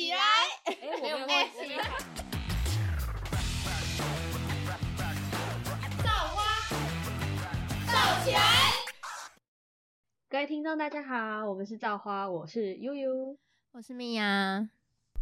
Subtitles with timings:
[0.00, 0.18] 起来！
[0.64, 1.34] 哎，我没有忘记。
[6.02, 6.42] 造花，
[7.86, 8.40] 造起来！
[10.30, 13.36] 各位听众，大家好，我们是造花，我是悠悠，
[13.72, 14.70] 我是米娅，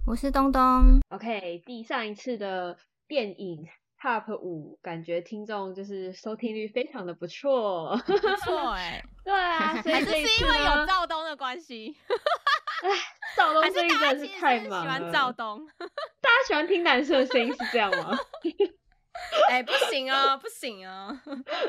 [0.06, 1.00] 我是东东。
[1.08, 3.66] OK，第上一次的电影
[4.00, 8.00] Top 五，感觉听众就是收听率非常的不错。
[8.06, 11.96] 不错哎， 对啊，所以还是这是因为有呢赵东的关系，
[13.38, 15.12] 赵东还是最近真的大家其实太忙很喜欢了。
[15.12, 15.66] 赵东？
[15.78, 18.18] 大家喜欢听男生的声音是这样吗？
[19.50, 21.18] 哎，不行哦，不行哦。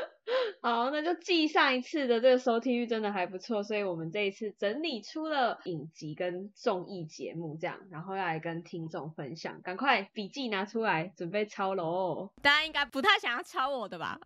[0.62, 9.60] 好，那就继上一次的这个收听率真的还不错，所以我们这一次整理出了影集跟综艺节目这样，然后要来跟听众分享。
[9.62, 12.30] 赶快笔记拿出来，准备抄喽！
[12.40, 14.20] 大家应该不太想要抄我的吧？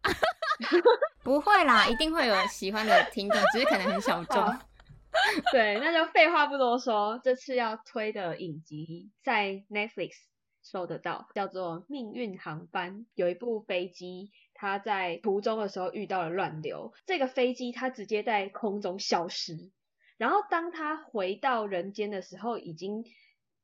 [1.25, 4.45] 不会啦，一定会有喜欢的听众，只是可能很小众。
[5.15, 10.13] 好 对，那就废话不多说，这次要推的影集在 Netflix
[10.63, 13.01] 搜得到，叫做《命运航班》。
[13.15, 19.71] 有一部飞机，它在途中的时候遇到了乱流，这个飞机它直接在空中消失，
[20.17, 23.05] 然后当它回到人间的时候，已经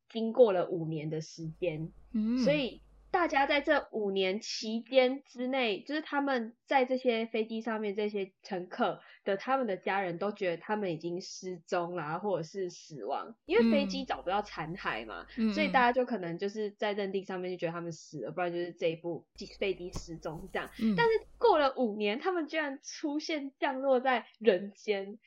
[0.09, 14.07] 经过了五年的时间，嗯，所以大家在这五年期间之内，就是他们在这些飞机上面这些乘客的他们的家人都觉得他们已经失踪啦，或者是死亡，因为飞机嗯。
[14.11, 20.69] 找不到残骸嘛，嗯，所以大家就可能就是在认定上面就觉得他们死了，不然就是这一部机飞机失踪这样。
[20.83, 25.19] 嗯，但是过了五年，他们居然出现降落在人间，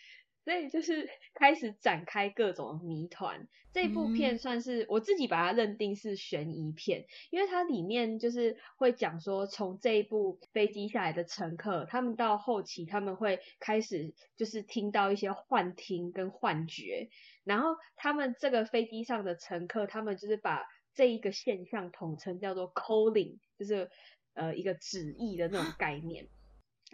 [0.44, 3.48] 所以就是 开始展开各种谜团。
[3.72, 17.10] 这部片算是、我自己把它认定是悬疑片，因为它里面就是会讲说，从这一部飞机下来的乘客，他们到后期他们会开始就是听到一些幻听跟幻觉，
[17.44, 23.90] 然后他们这个飞机上的乘客，他们就是把这一个现象统称叫做 calling，就是
[24.36, 26.28] 呃一个旨意的那种概念。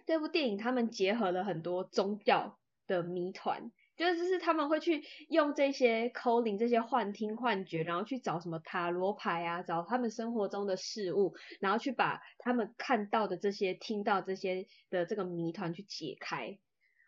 [0.05, 2.57] 这部电影他们结合了很多宗教
[2.89, 16.57] 的谜团，就是就是他们会去用这些 calling 这些幻听幻觉，然后去找什么塔罗牌啊，找他们生活中的事物，然后去把他们看到的这些、听到这些的这个谜团去解开。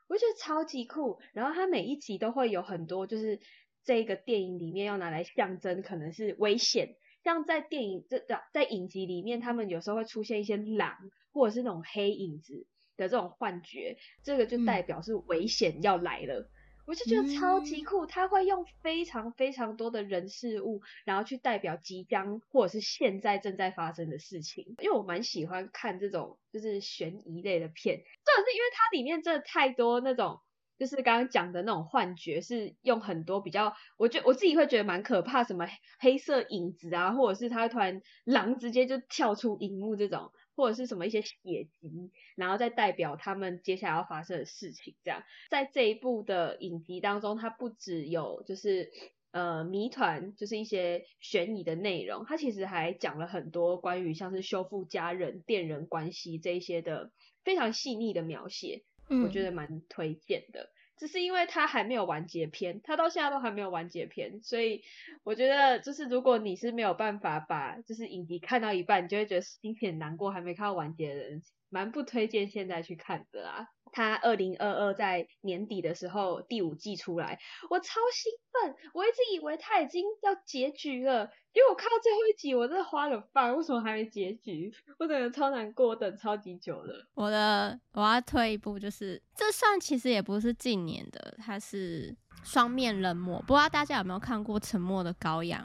[0.08, 1.20] 我觉得超级酷。
[1.34, 3.40] 然后它每一集都会有很多，就是
[3.84, 10.96] 这个电影里面要拿来象征可能是危险，像在电影这的在影集里面，他们有时候会出现一些狼
[11.32, 16.50] 或者是那种黑影子的这种幻觉，这个就代表是危险要来了。
[16.88, 24.76] 我就觉得超级酷，他会用非常非常多的人事物，然后去代表即将或者是现在正在发生的事情。
[24.80, 30.40] 因为我蛮喜欢看这种就是悬疑类的片，重点是因为它里面真的太多那种。
[30.80, 35.68] 就是刚刚讲的那种幻觉，是用很多比较，我觉我自己会觉得蛮可怕，什么
[36.00, 41.38] 黑色影子啊，或者是他突然狼直接就跳出荧幕这种，或者是什么一些血
[41.80, 44.96] 迹，然后再代表他们接下来要发生的事情。
[45.04, 48.92] 这样，在这一部的影集当中，它不只有就是
[49.32, 57.12] 呃谜团，就是一些悬疑的内容，它其实还讲了很多关于像是修复家人、恋人关系这一些的
[57.44, 58.84] 非常细腻的描写。
[59.10, 60.70] 我觉得得蛮推荐的。
[60.98, 64.84] 只是因为它还没有完结篇，它到现在都还没有完结篇，所以
[65.24, 73.68] 我觉得就是如果你是没有办法把就是影集看到一半，你就会觉得心情很难过，还没看到完结的人，蛮不推荐现在去看的啦。
[73.92, 84.74] 他二零二二在年底的时候第五季出来，我超兴奋，我一直以为他已经要结局了，结果我看到最后一集，我真的花了饭，为什么还没结局？
[84.98, 87.06] 我真的超难过，等超级久了。
[87.14, 93.40] 我的我要退一步，就是这算其实也不是近年的，它是双面冷漠。
[93.42, 95.64] 不知道大家有没有看过《沉默的羔羊》，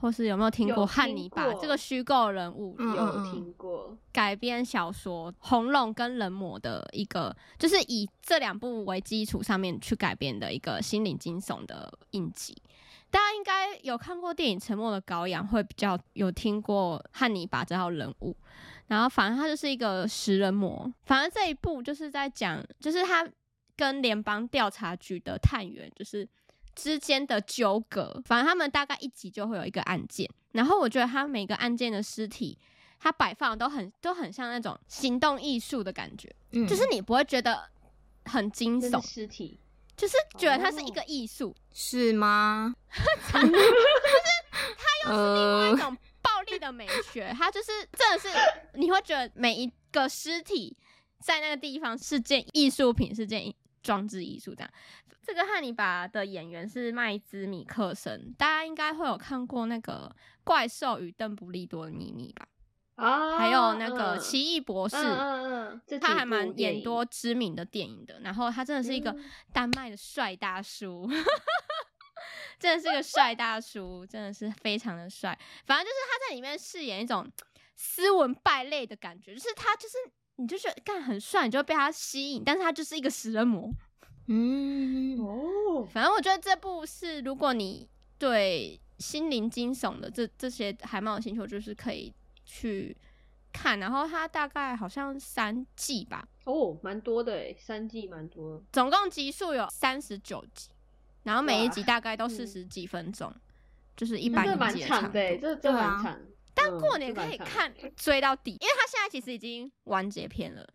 [0.00, 12.56] 或是有没有听有过汉尼拔过这个虚构人物嗯有听过，改编小说《红龙》跟《人魔》的一个，就是以这两部为基础上面去改编的一个心灵惊悚的影集。
[13.10, 18.36] 大家应该有看过电影《沉默的羔羊》，会比较有听过汉尼拔这号人物。
[18.86, 20.92] 然后，反正他就是一个食人魔。
[21.04, 23.26] 反正这一部就是在讲，就是他
[23.76, 26.28] 跟联邦调查局的探员就是
[26.78, 28.22] 之间的纠葛。
[28.24, 30.30] 反正他们大概一集就会有一个案件。
[30.52, 32.56] 然后我觉得他每个案件的尸体，
[33.00, 37.68] 他摆放都很都很像那种行动艺术的感觉，嗯就是你不会觉得
[38.24, 39.58] 很惊悚，尸体，
[39.96, 42.74] 就是觉得它是一个艺术， 是吗？
[42.88, 43.48] 就是
[44.52, 48.28] 它又是另外一，种暴力的美学，它就是真的是
[48.74, 50.76] 你会觉得每一个尸体
[51.20, 53.46] 在那个地方是件艺术品，是件
[53.88, 54.70] 装置艺术这样。
[55.22, 60.14] 这个汉尼拔的演员是麦兹米克森，大家应该会有看过那个
[60.44, 62.46] 《怪兽与邓布利多的秘密》吧？
[62.96, 64.96] 啊，还有那个嗯奇异博士，
[65.98, 68.20] 他还蛮演多知名的电影的。
[68.20, 69.24] 然后他真的是一个嗯
[69.54, 71.08] 丹麦的帅大叔，
[72.60, 75.38] 真的是个帅大叔，真的是非常的帅。
[75.64, 77.26] 反正就是他在里面饰演一种
[77.76, 79.96] 斯文败类的感觉，就是他就是
[80.38, 83.70] 你就觉得干很帅，你就会被他吸引，但是他就是一个食人魔。
[84.28, 87.88] 嗯，哦，反正我觉得这部是，如果你
[88.18, 92.12] 对心灵惊悚的这这些还蛮有兴趣，就是可以
[92.44, 92.96] 去
[93.52, 93.80] 看。
[93.80, 98.62] 然后它大概好像三季吧，哦，蛮多的诶，三季蛮多。
[98.72, 100.68] 总共集数有三十九集，
[101.24, 103.34] 然后每一集大概都嗯四十几分钟，
[103.96, 105.04] 就是一般一季的长度。
[105.04, 106.20] 长的诶，这这对啊蛮长。
[106.58, 110.66] 但嗯过年可以看追到底，因为他现在其实已经完结篇了。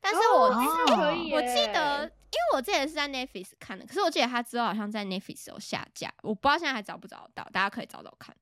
[0.00, 8.34] 但是哦我、我记得，因为我之前是在 Netflix 看的，可是我记得他之后好像在 Netflix 有下架，我不知道现在还找不找得到，大家可以找找看，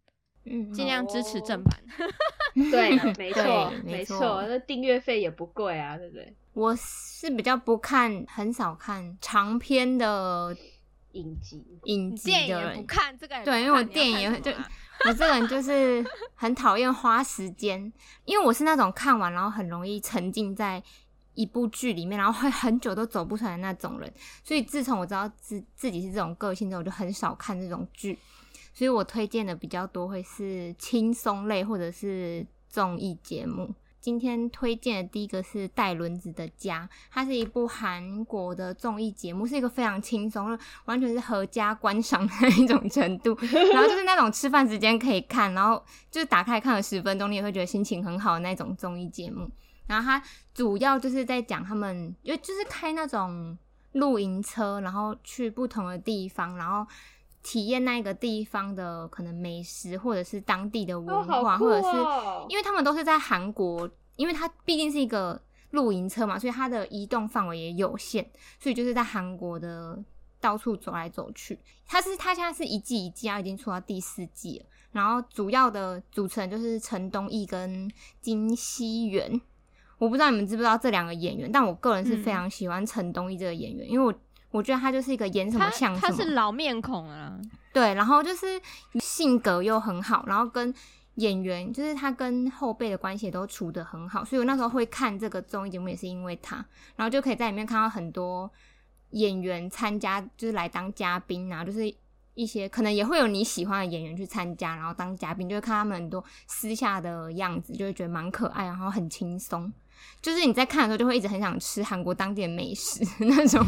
[0.44, 1.80] 嗯尽量支持哦正版。
[2.70, 6.34] 对， 没错没错，那订阅费也不贵啊，对不对？
[6.52, 10.54] 我是比较不看，很少看长篇的
[11.16, 12.76] 影集，影集你电影的人。
[12.76, 14.50] 也不看，这个也不对，因为我电影也会就
[15.06, 16.04] 我这个人就是
[16.34, 17.92] 很讨厌花时间，
[18.24, 20.82] 因为我是那种看完然后很容易沉浸在
[21.34, 24.12] 一部剧里面，然后会很久都走不出来的那种人。
[24.42, 28.18] 所以自从我知道自自己是这种个性之后，我就很少看这种剧。
[28.72, 33.74] 所以我推荐的比较多会是轻松类或者是综艺节目。
[34.06, 43.36] 今天推荐的第一个是《带轮子的家》，它是一部韩国的综艺节目，是一个非常轻松，完全是合家观赏的一种程度。
[43.74, 49.50] 然后就是那种吃饭时间可以看，然后就是打开看了十分钟，你也会觉得心情很好的那种综艺节目。
[49.88, 50.22] 然后它
[50.54, 53.58] 主要就是在讲他们，因为就是开那种
[53.90, 56.86] 露营车，然后去不同的地方，然后
[57.46, 62.44] 体验那个地方的可能美食或者是当地的哦，文化，或者是哦！
[62.48, 65.40] 因为他们都是在韩国，因为它毕竟是一个
[65.70, 68.28] 露营车嘛，所以它的移动范围也有限，
[68.58, 69.96] 所以就是在韩国的
[70.40, 71.56] 到处走来走去。
[71.86, 74.66] 它是它现在是一季一季啊，已经出到第四季了。
[74.90, 77.88] 然后主要的主持人就是陈东义跟
[78.20, 79.40] 金熙元，
[79.98, 84.12] 我不知道你们知不知道这两个演员，但我个人是非常喜欢陈东义这个演员，因为我
[84.50, 87.38] 我觉得他就是一个演什么他他像什么，是老面孔啊，
[87.72, 88.60] 对，然后就是
[89.00, 90.72] 性格又很好，然后跟
[91.16, 96.56] 演员就是他跟后辈的关系也都处得很好，所以我那时候会看这个综艺节目也是因为他，
[96.94, 98.50] 然后就可以在里面看到很多
[99.10, 101.92] 演员参加，就是来当嘉宾啊，就是
[102.34, 109.72] 一些可能也会有你喜欢的演员去参加，然后当嘉宾，就会看他们很多私下的样子，就会觉得蛮可爱，然后很轻松。
[110.20, 113.64] 就是你在看的时候，就会一直很想吃韩国当地的美食 那种，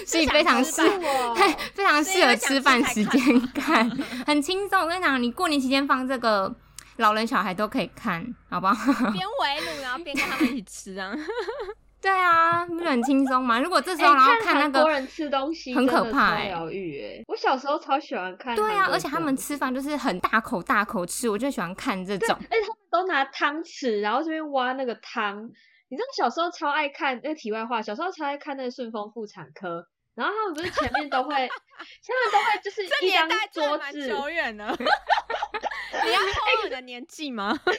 [0.06, 0.82] 所以非常适
[1.74, 3.88] 非常适合吃饭时间看，
[4.26, 4.80] 很轻松。
[4.80, 6.54] 我跟你讲，你过年期间放这个，
[6.96, 8.74] 老人小孩都可以看，好不好？
[9.12, 11.12] 边围炉然后边跟他们一起吃啊。
[12.02, 13.60] 对啊，不是很轻松吗？
[13.60, 17.22] 如果这时哎，候然后看那个，人吃东西很可怕欸疗愈哎！
[17.28, 19.54] 我小时候超喜欢看，对啊，而且他们吃。
[19.60, 22.34] 饭就是很大口大口吃，我就喜欢看这种。
[22.34, 25.36] 而且他们都拿汤匙，然后这边挖那个汤。
[25.90, 34.08] 你知道小时候超爱看那个题外话，小时候超爱看那个顺丰妇产科，然后他们不是前面都会， 他们都会就是一张桌子。
[34.08, 34.76] 久远了。
[36.04, 37.58] 你要透露你的年纪吗？
[37.64, 37.72] 不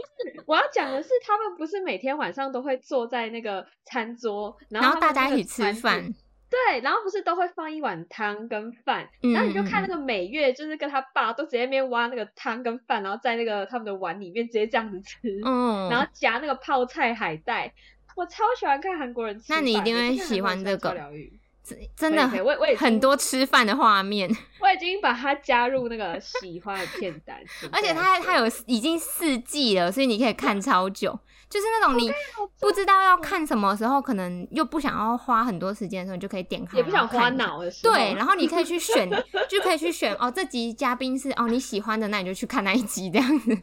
[0.00, 6.12] 是我要讲的是，他们不是每天晚上都会坐在那个餐桌，然然后大家一起吃饭，
[6.50, 17.72] 对，然后不是都会放一碗汤跟饭，嗯然后你就看嗯那个美月，就是跟他爸都直接边挖那个汤跟饭，然后在那个他们的碗里面直接这样子吃，嗯，然后夹那个泡菜海带。
[18.16, 21.32] 我超喜欢看韩国人吃，那你一定会喜欢这个超疗愈。
[21.64, 24.28] 真真的我我很多吃饭的画面，
[24.60, 27.36] 我已经把它加入那个喜欢的片单，
[27.72, 31.18] 而且它它有已经四季了，所以你可以看超久。
[31.46, 32.12] 就是那种你
[32.58, 37.28] 不知道要看什么的时候，可能又不想要花很多时间的时候，你就可以点开，也不想花。
[37.30, 37.94] 脑的时候。
[37.94, 39.08] 对，然后你可以去选，
[39.48, 43.56] 就可以去选哦，这集嘉宾是哦你喜欢的，那你就去看那一集，这样子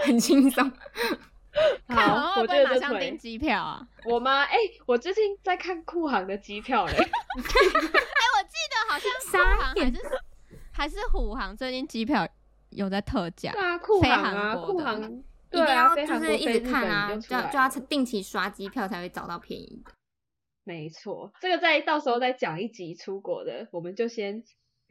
[0.00, 0.72] 很轻松。
[1.88, 3.18] 看完好，会我觉得这不会马上订。
[3.18, 3.86] 机票啊？
[4.04, 4.42] 我吗？
[4.44, 6.92] 哎、我最近在看酷航的机票嘞。
[6.96, 10.00] 哎，我记得好像沙航还是
[10.72, 12.26] 还是虎航最近机票
[12.70, 13.60] 有在特价对。
[13.60, 19.92] 啊，酷航啊，酷航，一对啊，就是一直看啊，就就要就要定期刷机票才会找到便宜的。
[20.62, 24.44] 没错，这个再到时候再讲一集出国的，我们就先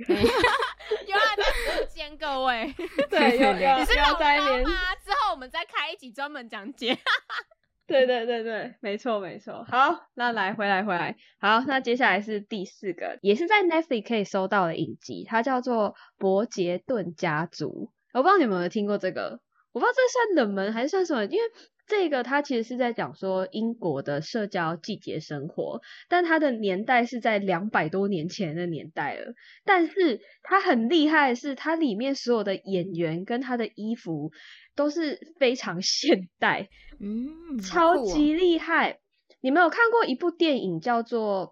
[0.07, 2.73] 有啊，在福间各位，
[3.09, 4.69] 对，有有你是要老高在吗？
[5.03, 6.97] 之后我们再开一集专门讲解。
[7.85, 9.65] 对对对对，没错没错。
[9.67, 11.15] 好，那来回来回来。
[11.39, 17.91] 好，那接下来是第四个，也是在 Netflix 可以搜到的影集，它叫做《伯杰顿家族》。
[18.17, 19.39] 我不知道你们有没有听过这个，
[19.71, 21.43] 我不知道这算冷门还是算什么，因为
[21.89, 29.33] 这个它其实是在讲说英国的社交季节生活，但它的年代是在两百多年前的年代了。
[29.65, 34.31] 但是它很厉害的是，它里面所有的演员跟他的衣服
[34.75, 36.69] 都是非常 现代。
[36.99, 38.99] 嗯，超级厉害！
[39.41, 41.47] 你们有看过一部电影叫做《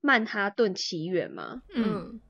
[0.00, 1.62] 曼哈顿奇缘》吗？
[1.74, 2.20] 嗯，嗯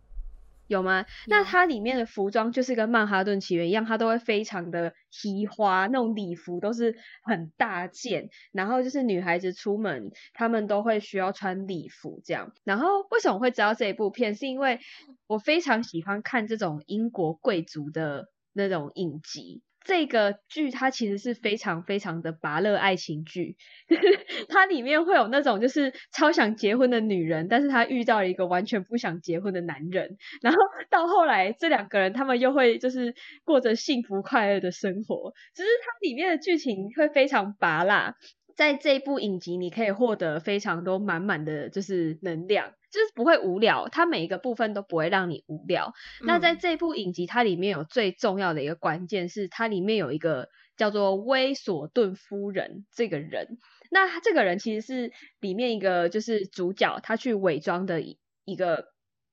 [0.70, 1.04] 有吗？
[1.26, 12.52] 那它里面的服装就是跟《曼哈顿起源》一样，它都会非常的提花，那种礼服都是很大件，然后就是女孩子出门，她们都会需要穿礼服这样。
[12.62, 14.36] 然后为什么会知道这一部片？
[14.36, 14.78] 是因为
[15.26, 19.62] 我非常喜欢看这种英国贵族的那种影集。
[19.84, 23.56] 这个剧它其实是非常非常的拔乐爱情剧，
[24.48, 30.58] 它里面会有那种就是超想结婚的女人，但是她遇到了一个完全不想结婚的男人，然后
[30.90, 38.14] 到后来这两个人他们又会就是过着幸福快乐的生活，只是它里面的剧情会非常拔辣。
[38.60, 45.94] 在这一部影集，你可以获得非常多满满的就是能量，就是不会无聊，它每一个部分都不会让你无聊。
[46.26, 53.56] 那在嗯这部影集，它里面有最重要的一个关键是，它里面有一个叫做威索顿夫人这个人。
[53.90, 58.88] 那他这个人其实是里面一个就是主角，他去伪装的一一个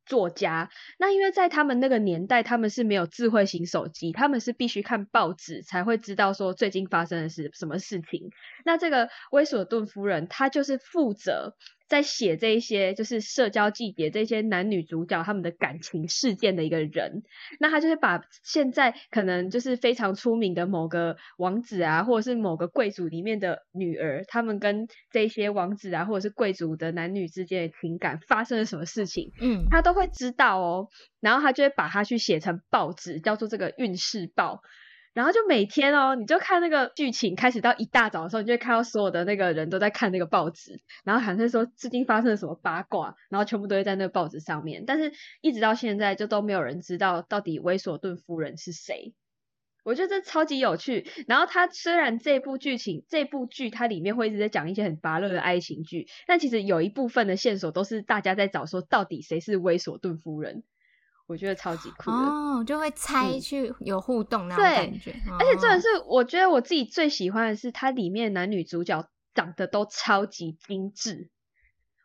[0.06, 0.70] 作家。
[0.98, 8.30] 那因为在他们那个年代，他们是没有智慧型手机，他们是必须看报纸才会知道说最近发生的是什么事情。
[8.68, 11.56] 那这个威索顿夫人，她就是负责
[11.88, 17.24] 在写这一些就是社交季节这些男女主角他们的感情事件的一个人。
[17.62, 30.90] 那她就是把现在可能就是非常出名的某个王子啊，或者是某个贵族里面的女儿，他们跟这些王子啊，或者是贵族的男女之间的情感发生了什么事情，嗯她都会知道哦。
[31.22, 34.62] 然后她就会把它去写成报纸，叫做这个运势报。
[35.18, 44.84] 然后就每天哦，你就看那个剧情开始到一大早的时候，你就会看到所有的那个人都在看那个报纸，然后好像说最近发生了什么八卦，然后全部都会在那个报纸上面。
[44.86, 49.16] 但是一直到现在，就都没有人知道到底威索顿夫人是谁。
[49.84, 51.08] 我觉得这超级有趣。
[51.28, 60.62] 然后它虽然这部剧情这部剧它里面会一直在讲一些很拔乐的爱情剧，但其实有一部分的线索都是大家在找说到底谁是威索顿夫人。
[61.28, 62.18] 我觉得超级酷的。
[62.18, 71.30] 哦，就会猜嗯去有互动那种感觉，而且重点哦是，我觉得我自己最喜欢的是它里面男女主角长得都超级精致。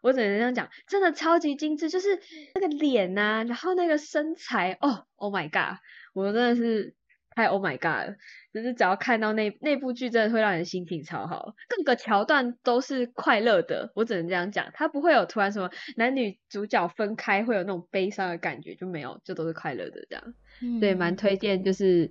[0.03, 2.21] 我只能这样讲，真的超级精致，就是
[2.57, 5.79] 那个脸呐、然后那个身材，哦，Oh my god，
[6.13, 6.97] 我真的是
[7.35, 8.17] 太 Oh my god 了，
[8.53, 20.35] 就是只要看到那那部剧，真的会让人心情超好，各个桥段都是快乐的，我只能这样讲，它不会有突然什么男女主角分开会有那种悲伤的感觉，就没有，就都是快乐的这样。
[20.81, 22.11] 对，蛮嗯推荐，就是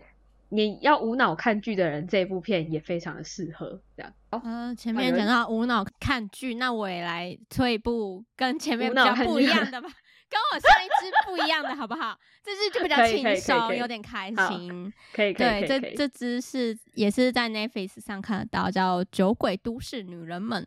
[0.50, 4.14] 你要无脑看剧的人，这部片也非常的适合这样。
[4.30, 9.90] 呃，前面讲到无脑看剧，那我也来推一部跟前面无比较不一样的吧，
[10.32, 12.18] 跟我上一支不一样的好不好？
[12.42, 14.92] 这支就比较轻松，有点开心。
[15.14, 15.80] 可以，可以，对，这。
[15.98, 20.64] 这支是也是在 Netflix 上看得到，叫《酒鬼都市女人们》，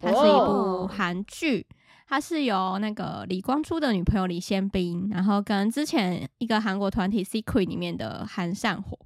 [0.00, 1.66] 它是一部哦韩剧。
[2.10, 8.98] 它是由那个李光洙的女朋友李先彬，然后跟之前一个韩国团体 Secret 里面的韩善火，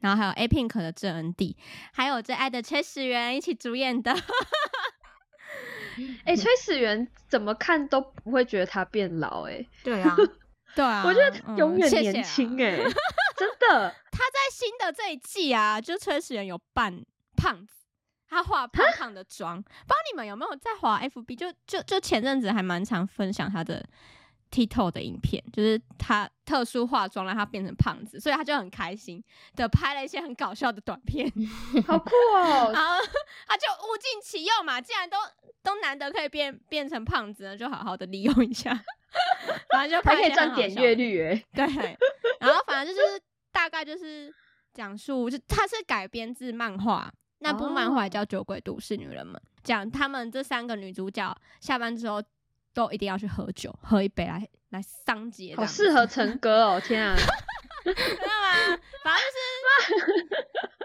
[0.00, 1.56] 然后还有 A Pink 的郑恩地，
[1.94, 4.14] 还有最爱的崔始源一起主演的。
[6.24, 10.16] 哎、崔始源怎么看都不会觉得他变老、哎、对啊，
[10.74, 12.76] 对啊，我觉得他永远年轻、啊哎、
[13.36, 13.94] 真的。
[14.10, 17.02] 他在新的这一季啊，就崔始源有扮
[17.36, 17.74] 胖子，
[18.28, 19.60] 他化胖胖的妆。
[19.60, 21.36] 不知道你们有没有在滑 FB？
[21.36, 23.84] 就就就前阵子还蛮常分享他的
[24.52, 29.24] TikTok 的影片，就是他特殊化妆让他变成胖子，所以他就很开心
[29.56, 31.26] 的拍了一些很搞笑的短片，
[31.88, 32.70] 好酷哦！
[32.72, 33.00] 然后
[33.48, 35.16] 他就物尽其用嘛，既然都
[35.62, 38.78] 都难得可以变变成胖子了，就好好的利用一下。
[39.70, 41.66] 反正就还可以赚点阅率、哎，对，
[42.40, 44.32] 然后反正就是大概就是
[44.72, 52.22] 讲述，就它是改编自漫画，那部漫画哦叫《酒鬼都市女人们》，讲她们这三个女主角下班之后
[52.74, 56.80] 都一定要去喝酒，喝一杯来来桑结，好适合陈哥哦！
[56.80, 57.14] 天啊，
[57.84, 58.80] 没有吗？
[59.04, 60.28] 反正就是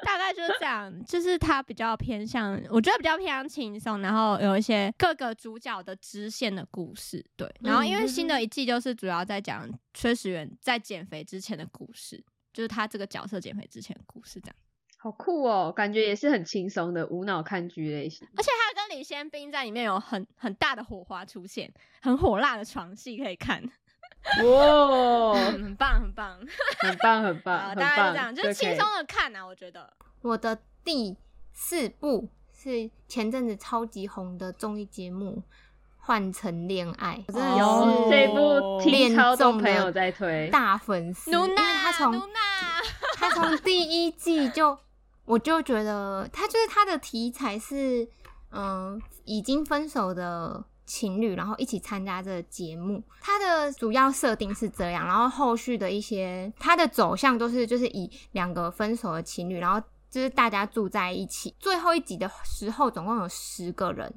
[0.03, 7.49] 大概就是这样，就是他比较偏向，我觉得比较偏向轻松，然后有一些各个主角的支线的故事，对。
[7.61, 14.55] 然后因为新的一季就是主要在讲崔始源在减肥之前的故事，就是他这个角色减肥之前的故事，这样。
[14.99, 18.27] 好酷哦，感觉也是很轻松的无脑看剧类型。
[18.35, 23.61] 而且他跟李先兵在里面有很很大的火花出现，很火辣的床戏可以看，
[24.43, 26.39] 哇，嗯很棒很棒。
[26.79, 29.91] 很棒很棒， 大概就棒，这样，就是轻松的看啊，我觉得。
[30.21, 31.15] 我的第
[31.53, 35.43] 四部是前阵子超级红的综艺节目
[35.97, 42.19] 《换成恋爱》，我真的有是这部听恋超多综朋友在推，大粉丝，因为他从
[43.15, 44.77] 他从第一季就，
[45.25, 48.07] 我就觉得他就是他的题材是，
[48.57, 53.03] 嗯、已经分手的情侣，然后一起参加这个节目。
[53.21, 61.53] 它的主要设定是这样，然后后续的一些它的走向都是就是以两个分手的情侣，然后就是大家住在一起。
[61.59, 64.13] 最后一集的时候，总共有十个人。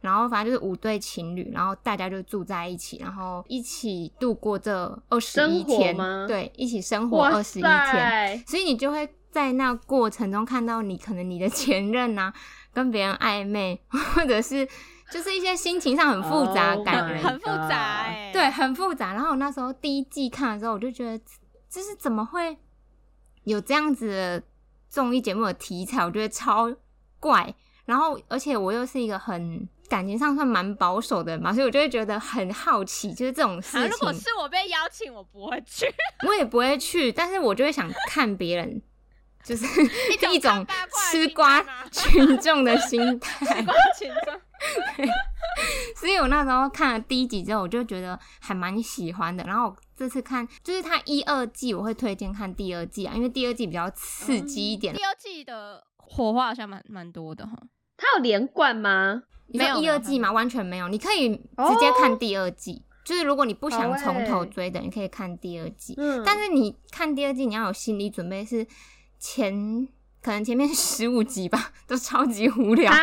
[0.00, 7.86] 然后反正就是五对情侣，然后大家就住在一起，然后一起度过这二十一天吗，对，一起生活二十一天。
[7.86, 12.34] 塞，所以你就会在那过程中看到你可能你的前任啊
[12.74, 13.80] 跟别人暧昧，
[14.14, 14.68] 或者是
[15.10, 19.12] 就是一些心情上很复杂的 Oh 感觉，很复杂哎、对，很复杂。
[19.14, 21.18] 然后我那时候第一季看的时候，我就觉得
[21.70, 22.56] 就是怎么会
[23.44, 24.42] 有这样子的
[24.88, 26.74] 综艺节目的题材，我觉得超
[27.20, 27.54] 怪。
[27.84, 33.90] 然后而且我又是一个很感情上算蛮保守的人嘛，所以我就会觉得很好奇，就是这种事啊，情。
[33.90, 35.86] 如果是我被邀请，我不会去。
[36.26, 38.80] 我也不会去，但是我就会想看别人，
[39.44, 39.66] 就是
[40.32, 40.66] 一种
[41.10, 43.62] 吃瓜群众的心态。
[43.62, 44.34] 光群众，
[45.96, 49.44] 所以我那时候看了第一集之后，我就觉得还蛮喜欢的。
[49.44, 54.94] 然后我这次看，就是它一二季，我会推荐看第二季啊，因为第二季比较刺激一点。
[54.94, 57.52] 第二季的火花好像蛮蛮多的哈。
[57.96, 59.22] 它有连贯吗？
[59.46, 60.32] 没有一二季吗？
[60.32, 62.82] 完全没有，你可以直接看第二季。
[63.04, 65.94] 就是如果你不想好从头欸追的，你可以看第二季。
[65.98, 68.66] 嗯但是你看第二季，你要有心理准备，是
[69.26, 69.88] 前
[70.20, 72.92] 可能前面十五集吧， 都超级无聊。
[72.92, 72.98] 啊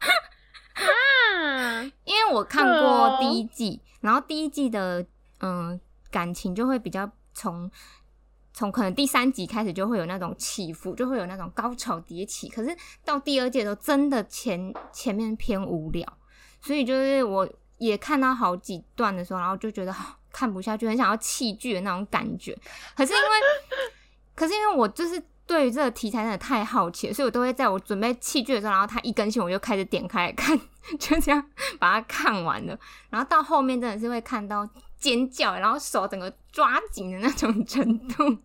[0.72, 5.04] 啊，因为我看过哦第一季，然后第一季的
[5.40, 5.78] 嗯
[6.10, 7.70] 感情就会比较从
[8.54, 12.48] 从可能第三集开始就会有那种起伏，就会有那种高潮迭起。
[12.48, 16.10] 可是到第二季的时候，真的前前面偏无聊，
[16.62, 22.58] 所以就是我也看到好几段的时候，然后就觉得啊看不下去，很想要弃剧的那种感觉。
[22.96, 23.28] 可是因为，
[24.34, 25.22] 可是因为我就是。
[25.48, 30.56] 对于这个题材真的太好奇了，所以我都会在我准备器具的时候，然后它一更新，我就开始点开来看，
[31.00, 31.42] 就这样
[31.80, 32.78] 把它看完了。
[33.10, 38.38] 然后到后面真的是会看到尖叫，然后手整个抓紧的那种程度。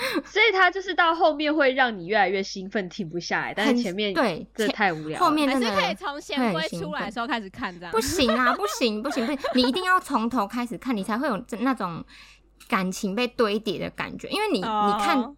[0.24, 3.52] 所以他就是到后面会让你越来越兴奋，停不下来。
[3.52, 5.26] 但是前面对这太无聊了。
[5.26, 9.40] 后面真的还是可以从贤会龟很兴奋出来的时候开始看，这样不行啊，不行，不行，不行！
[9.54, 12.02] 你一定要从头开始看，你才会有那种
[12.66, 14.26] 感情被堆叠的感觉。
[14.28, 15.36] 因为你、你看哦，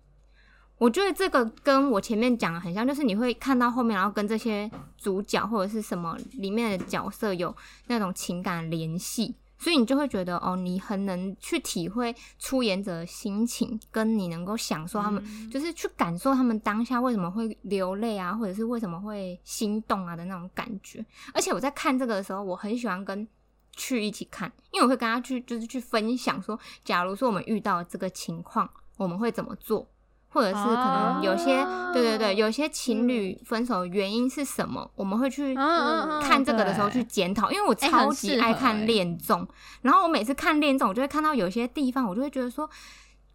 [0.82, 4.68] 我觉得这个跟我前面讲的很像，就是你会看到后面，然后跟这些
[4.98, 21.06] 主角或者是什么里面的角色有那种情感联系，所以你就会觉得哦，你很能去体会出演者的心情，跟你能够享受他们，嗯就是去感受他们当下为什么会流泪啊，或者是为什么会心动啊的那种感觉。
[21.32, 23.28] 而且我在看这个的时候，我很喜欢跟。
[23.74, 28.68] 去一起看，因为我会跟他去，就是去分享说，假如说我们遇到这个情况，
[28.98, 29.88] 我们会怎么做，
[30.32, 31.90] 或者是可能有些，哦。
[31.92, 38.84] 对对对，有些情侣分手原因是什么，我们会去看这个的时候去检讨，因为我哎超级爱看哎。
[38.86, 39.46] 恋综，
[39.82, 42.68] 然后我每次看恋综，我就会看到有些地方，我就会觉得说，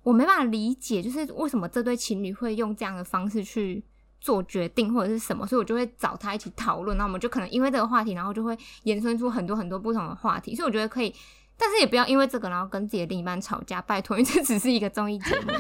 [0.01, 3.83] 我没办法理解，就是为什么这对情侣会用这样的方式去
[4.19, 11.13] 做决定或者是什么，所以我就会找他一起讨论，那我们就可能因为这个话题，然后就会延伸出很多很多不同的话题，所以我觉得可以。
[11.57, 15.51] 但是也不要因为这个，然后跟自己的另一半吵架，拜托，因为这只是一个综艺节目，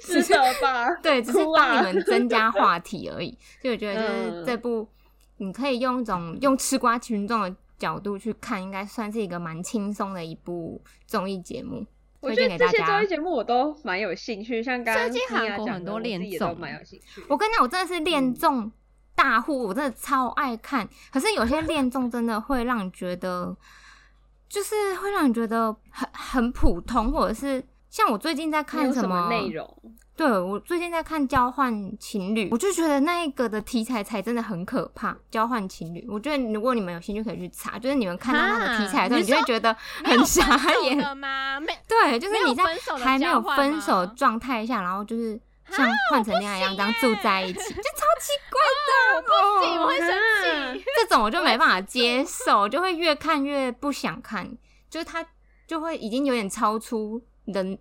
[0.00, 0.90] 是的吧？
[1.02, 3.36] 对，只是帮你们增加话题而已。
[3.60, 4.88] 所以我觉得就是嗯这部，
[5.36, 11.86] 你可以用一种用吃瓜群众的角度去看，应该算是一个蛮轻松的一部综艺节目，
[12.20, 13.06] 我推觉得这些综荐给大家艺。
[13.06, 17.22] 节目我都蛮有兴趣，像刚刚最近韩国很多恋综蛮有兴趣。
[17.28, 18.72] 我跟你讲，我真的是嗯恋综
[19.18, 20.88] 大户，我真的超爱看。
[21.12, 23.54] 可是有些恋综真的会让你觉得，
[24.48, 29.68] 就是会让你觉得很很普通，或者是像我最近在看什么内容？
[30.16, 35.16] 对我最近在看《交换情侣》，我就觉得那一个的题材才真的很可怕。
[35.30, 39.72] 交换情侣，我觉得如果你们有兴趣可以去查，就是你们看到那个题材的时候，你就会觉得
[40.04, 41.16] 很傻眼。
[41.16, 41.60] 吗？
[41.60, 42.64] 没 对，就是你在
[42.98, 49.22] 还没有分手状态下，然后就是像换成恋爱一样这样住在一起， 就超奇怪的。
[49.22, 50.84] 不行，我会生啊气。
[50.96, 54.48] 这种我就没办法接受，就会越看越不想看，
[54.88, 55.26] 就是他
[55.66, 57.78] 就会已经有点超出人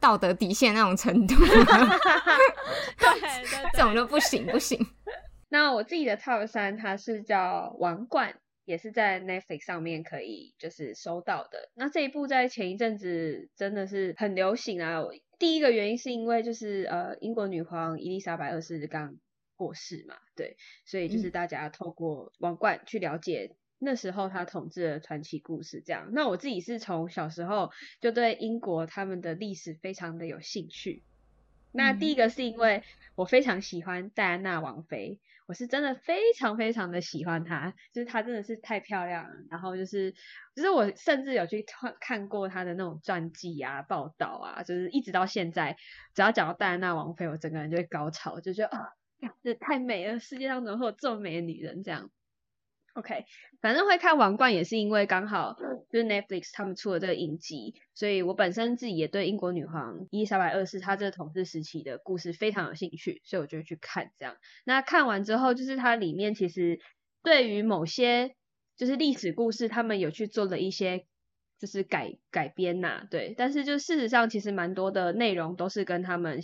[0.00, 1.34] 道德底线那种程度，
[2.98, 4.78] 对对这种就不行不行。
[5.48, 8.30] 那我自己的 Top 三，它是叫《王冠》，
[8.64, 11.70] 也是在 Netflix 上面可以就是收到的。
[11.74, 15.02] 那这一部在前一阵子真的是很流行啊。
[15.42, 19.16] 第一个原因是因为就是呃英国女皇伊丽莎白二世刚
[19.56, 25.82] 过世嘛，对，所以就是大家透过《王冠》去了解那时候她统治的传奇故事。
[25.84, 31.02] 这样，那我自己是从小时候就对英国他们的历史非常的有兴趣。
[31.72, 32.82] 那第一个是因为
[33.14, 35.20] 我非常喜欢戴安娜王妃。
[35.44, 39.30] 我是真的非常非常的喜欢她，就是她真的是太漂亮了。
[39.50, 40.12] 然后就是，
[40.54, 45.76] 就是我甚至有去看看过她的那种传记啊、报道啊，就是一直到现在，
[46.14, 48.92] 只要讲到戴安娜王妃，我整个人就会高潮，就觉得啊，
[49.42, 52.08] 这太美了，世界上怎么会有这么美的女人这样
[52.94, 53.24] ？OK，
[53.60, 55.56] 反正会看王冠也是因为刚好
[55.90, 64.36] 就是 Netflix 他们出了这个影集，所以我本身自己也对英国女皇伊丽莎白二世她这个统治时期的故事非常有兴趣，所以我就去看这样。
[64.64, 66.80] 那看完之后，就是它里面其实
[67.22, 68.34] 对于某些
[68.76, 71.06] 就是历史故事，他们有去做了一些
[71.62, 73.36] 就是改改编呐，对。
[73.38, 76.40] 但是就事实上，其实蛮多的内容都是跟他们。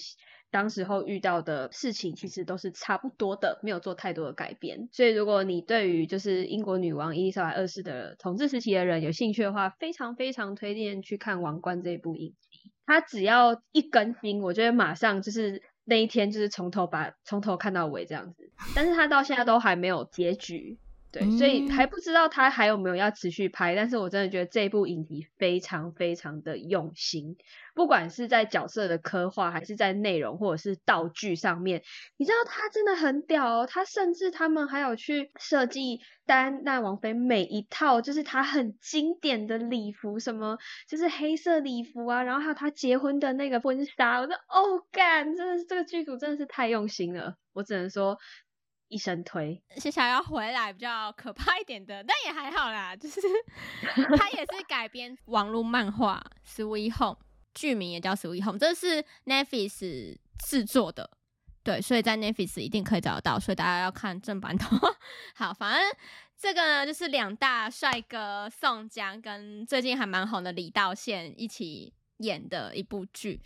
[0.51, 4.89] 当时候遇到的事情其实都是差不多的，没有做太多的改编。
[4.93, 12.73] 所以如果你对于就是英国女王伊丽莎白二世的统治时期的人有兴趣的话，非常非常推荐去看《王冠》这一部影集。
[12.87, 18.51] 它只要一更新，我觉得马上就是那一天就是从头把从头看到尾这样子。
[18.75, 20.79] 但是它到现在都还没有结局。
[21.11, 27.37] 对，所以还不知道他还有没有要持续拍，但是我真的觉得这部影集非常非常的用心，
[27.75, 31.83] 不管是在角色的刻画，还是在内容或者是道具上面，
[32.19, 48.19] 你知道他真的很屌哦，他甚至他们还有去设计戴安娜王妃每一套，就是她很经典的礼服，什么就是黑色礼服啊，然后还有她结婚的那个婚纱，我说哦干，真的是这个剧组真的是太用心了，我只能说。
[48.89, 53.21] 一生推，接下来要回来比较可怕一点的，但也还好啦，就是
[54.17, 57.17] 它也是改编网络漫画《Sweet Home》，
[57.55, 61.11] 剧名也叫《Sweet Home》，这是 Netflix 制作的，
[61.63, 64.65] 对，所以在 Netflix 一定可以找得到，所以大家要看正版的。
[65.37, 65.91] 好，反正
[66.37, 73.43] 这个呢，就是两大帅哥宋江跟最近还蛮红的李道宪一起演的一部剧，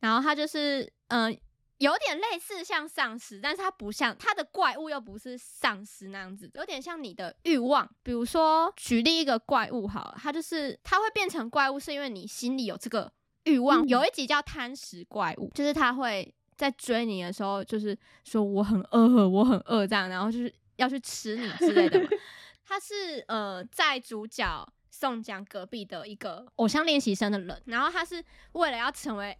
[0.00, 1.38] 然后他就是嗯。
[1.78, 7.88] 有点类似像丧尸，但是它不像它的怪物，又不是丧尸那样子，有点像你的欲望。
[8.02, 13.12] 比如说，举例一个怪物，好，它就是它会变成怪物，是因为你心里有这个
[13.44, 13.86] 欲望。
[13.86, 22.00] 有一集叫贪食怪物，就是它会在追你的时候，就是说我很饿，我很饿这样，然后就是要去吃你之类的。
[22.66, 24.66] 它是呃，在主角。
[24.98, 29.36] 宋江隔壁的一个偶像练习生的人，然后他是为了要成为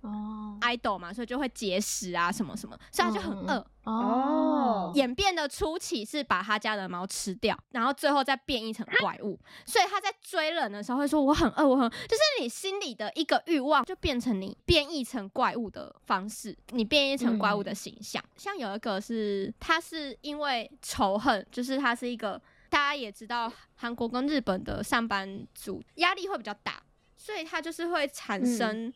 [0.61, 4.93] idol 嘛，所以就会节食啊什么什么，所以他就很饿哦。
[4.95, 9.37] 演变的初期是把他家的猫吃掉，然后最后再变异成怪物。
[9.67, 18.23] 所以他在追人的时候会说我很饿，我很就是你心里的一个欲望就变成你变异成怪物的方式，你变异成怪物的形象。
[18.37, 22.41] 像有一个是他是因为仇恨，就是他是一个。
[22.69, 26.83] 大家也知道，韩国跟日本的上班族压力会比较大，
[27.17, 28.93] 所以他就是会产生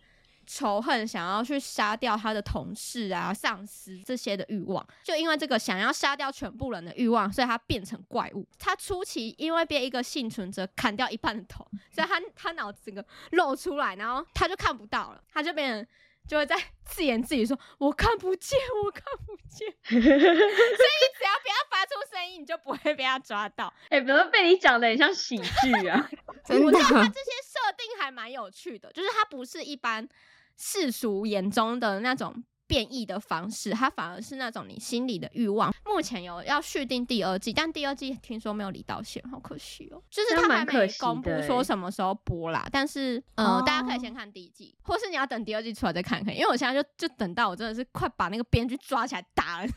[0.47, 4.87] 仇恨，想要去杀掉他的同事啊、上司这些的欲望。
[5.03, 8.47] 就因为这个想要杀掉全部人的欲望，所以他变成怪物。
[8.59, 15.87] 他初期因为被一个幸存者砍掉一半的头，所以他他脑子整个露出来，然后他就看不到了，他就变成。
[16.29, 19.69] 就会在自言自语说：“我看不见，我看不见。
[19.85, 23.73] ”所以只要不要发出声音，你就不会被他抓到。
[23.91, 26.09] 哎，怎么被你讲的很像喜剧啊？
[26.45, 30.09] 真的，他这些设定还蛮有趣的，就是他不是一般
[30.57, 32.43] 世俗眼中的那种。
[32.73, 35.71] 变异的方式，它反而是那种你心里的欲望。
[35.85, 40.03] 目前有要续订第二季，但第二季听说没有李道宪，好可惜哦。
[40.11, 42.67] 就是他还没公布说什么时候播啦。
[42.73, 46.35] 但是，嗯，大家可以先看第一季，或是你要等第二季出来再看看。
[46.35, 49.69] 因为我现在就就等到我真的是快把那个编剧抓起来打了。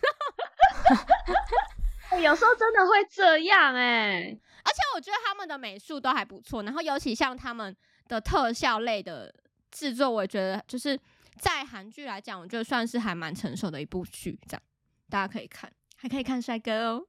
[2.23, 7.75] 有时候真的会这样哎，而且我觉得他们的美术都还不错，然后尤其像他们
[8.07, 9.35] 的特效类的
[9.69, 10.97] 制作，我觉得就是。
[11.39, 14.61] 在韩剧来讲，我觉得算是还蛮成熟的一部剧，这样
[15.09, 17.05] 大家可以看，还可以看帅哥哦。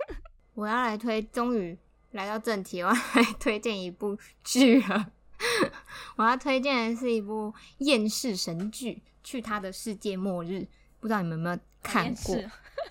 [0.54, 1.78] 我要来推，终于
[2.12, 5.12] 来到正题，我要来推荐一部剧了。
[6.16, 10.52] 我要推荐的是一部厌世神剧《去他的世界末日》，
[10.98, 12.36] 不知道你们有没有看过？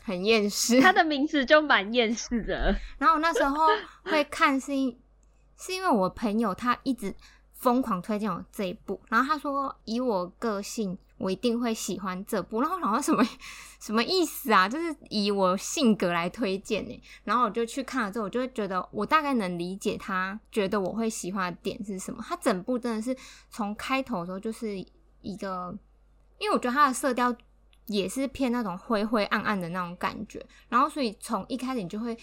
[0.04, 2.80] 很厌世， 它的名字就蛮厌世的。
[3.00, 3.67] 然后我那时候
[4.04, 5.00] 会看，是因
[5.58, 7.15] 是因为我朋友他一直。
[7.56, 12.62] 疯狂推荐我这一部，然后他说以我个性，我一定会喜欢这部。
[12.62, 13.28] 然后我想说什么
[13.80, 14.68] 什么意思啊？
[14.70, 17.02] 就是以我性格来推荐呢。
[17.24, 22.24] 然后我就去看了之后，我就会觉得我大概能理解他觉得我会喜欢的点是什么。
[22.28, 23.15] 他整部真的是
[23.50, 24.78] 从开头的时候就是
[25.22, 25.76] 一个，
[26.38, 27.36] 因为我觉得他的色调
[27.88, 32.18] 也是偏那种灰灰暗暗的那种感觉，然后所以从一开始你就会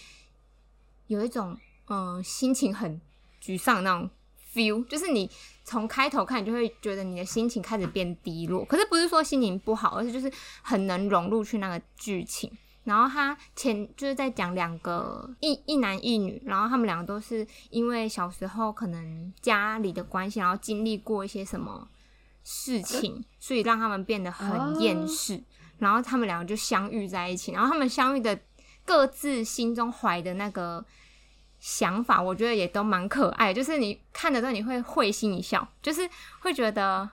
[1.06, 3.00] 有一种嗯、心情很
[3.42, 4.08] 沮丧那种
[4.52, 5.30] feel，就是你
[5.64, 8.64] 从开头看，你就会觉得你的心情开始变低落。
[8.64, 10.30] 可是不是说心情不好，而是就是
[10.62, 12.50] 很能融入去那个剧情。
[12.84, 21.88] 然后他前就是在讲两个一一男一女，然后他们两个都是因为小时候可能家里的关系，然后经历过一些什么
[22.42, 25.40] 事情，所以让他们变得很厌世。
[25.78, 28.36] 然后他们两个就相遇在一起，然后他们相遇的
[28.84, 30.84] 各自心中怀的那个
[31.62, 33.54] 想法，我觉得也都蛮可爱。
[33.54, 37.08] 就是你看的时候，你会会心一笑，就是会觉得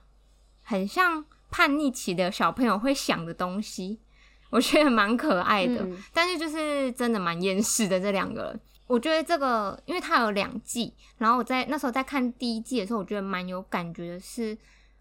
[0.63, 3.99] 很像叛逆期的小朋友会想的东西，
[4.49, 5.83] 我觉得蛮可爱的。
[5.83, 8.59] 嗯但是就是真的蛮厌世的这两个人。
[8.88, 14.57] 我觉得这个，因为它有两季，然后我在那时候在看第一季的时候，我觉得蛮有感觉的是，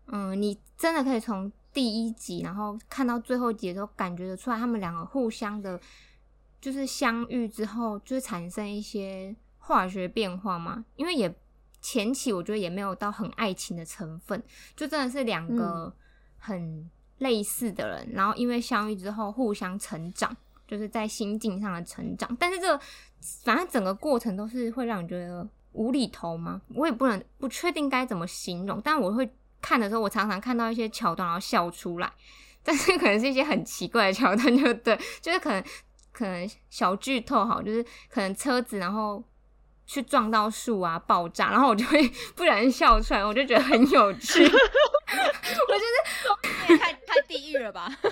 [0.09, 5.81] 嗯，你真的可以从第一集，然后看到最后一集的时候，感觉得出来他们两个互相的，
[6.61, 10.85] 就是相遇之后，就是产生一些化学变化嘛。
[10.97, 11.33] 因为也
[11.81, 14.43] 前期我觉得也没有到很爱情的成分，
[14.77, 15.93] 就真的是两个
[16.37, 22.37] 很类似的人，然后因为相遇之后互相成长，就是在心境上的成长。
[22.39, 22.81] 但是这个
[23.45, 26.61] 反正整个过程都是会让你觉得无厘头吗？
[26.75, 32.13] 我也不能不确定该怎么形容，但我会看的时候，我常常看到一些桥段，然后笑出来。
[32.63, 35.63] 但是可能是一些很奇怪的桥段，就对，就是可能
[36.19, 39.23] 可能小剧透好，就是可能车子然后
[39.87, 44.43] 去撞到树啊，爆炸，然后我就会 不小心笑出来，我就觉得很有趣。
[44.43, 45.85] 我觉
[46.75, 47.87] 得太太地狱了吧？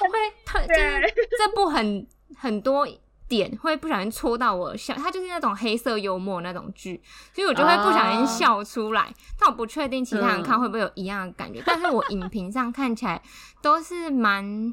[0.00, 2.86] 会特就是这部很很多
[3.26, 7.02] 点会不小心戳到我笑，它就是那种黑色幽默那种剧，
[7.34, 9.12] 所以我就会不小心笑出来。
[9.38, 13.20] 但我不确定其他人看会不会有一样的感觉，但是我影评上看起来
[13.60, 14.72] 都是蛮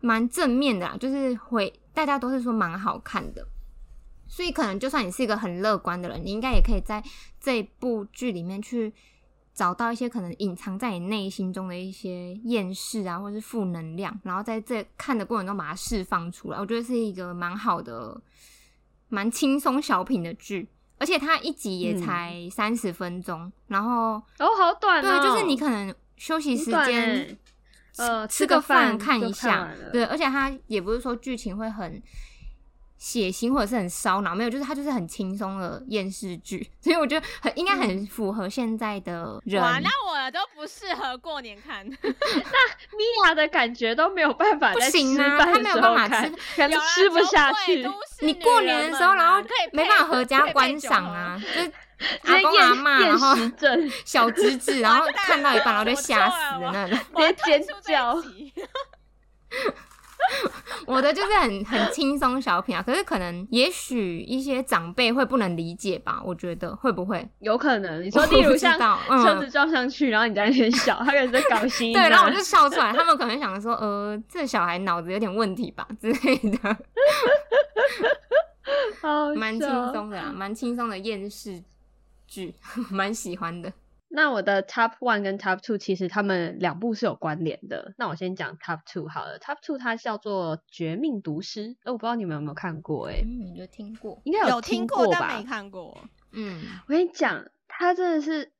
[0.00, 3.46] 蛮正面的啦，就是会大家都是说蛮好看的。
[4.28, 7.02] 所以可能就算你是一个很乐观的人，你应该也可以在
[7.40, 8.92] 这部剧里面去
[9.54, 16.58] 找到一些可能隐藏在你内心中的一些厌世啊，或是负能量，然后在这看的过程中把它释放出来。
[16.58, 18.20] 我觉得是一个蛮好的、
[19.08, 27.38] 蛮轻松小品的剧，而且它一集也才三十分钟，然后哦，好短哦，对，就是你可能休息时间欸。
[27.98, 32.02] 呃，吃个饭看一下，对，而且它也不是说剧情会很
[32.98, 39.62] 血腥或者是很烧脑，没有，就是它就是很轻松的厌世剧， 所以我觉得很应该很符合现在的人。
[39.62, 41.86] 哇，那我都不适合过年看。
[41.88, 47.86] 那米娅的感觉都没有办法不在行啊吃饭的她没有时候看办法吃可能吃不下去。
[48.20, 51.40] 你过年的时候，然后啊可以没办法合家观赏啊，
[52.24, 53.34] 阿公阿厌妈，厌然后
[54.04, 56.98] 小侄子，然后看到一半然后就我吓死的那种。
[56.98, 58.16] 直接尖叫
[60.86, 67.26] 我的就是很很轻松小品啊，可是可能也许一些长辈会不能理解吧，我觉得会不会？
[67.38, 68.76] 有可能，你说例如像
[69.22, 76.76] 车子撞上去，然后你在那边笑，他可能在搞心对，然后我就就笑出来，他们可能想说，呃，这小孩脑子有点问题吧之类的，
[79.36, 79.68] 蛮轻。
[79.92, 81.62] 松的啦，蛮轻松的厌世
[82.26, 82.54] 剧，
[82.90, 83.72] 蛮喜欢的。
[84.08, 87.92] 那我的 Top One 跟 Top Two 其实他们两部是有关联的。
[87.98, 94.20] 那我先讲 Top Two 好了，Top Two 它叫做《绝命毒师》，哎，我不知道你们有没有看过、诶嗯，你就听过？
[94.24, 95.18] 应该有听过，吧？
[95.28, 95.98] 但没看过。
[96.32, 98.52] 嗯，我跟你讲，它真的是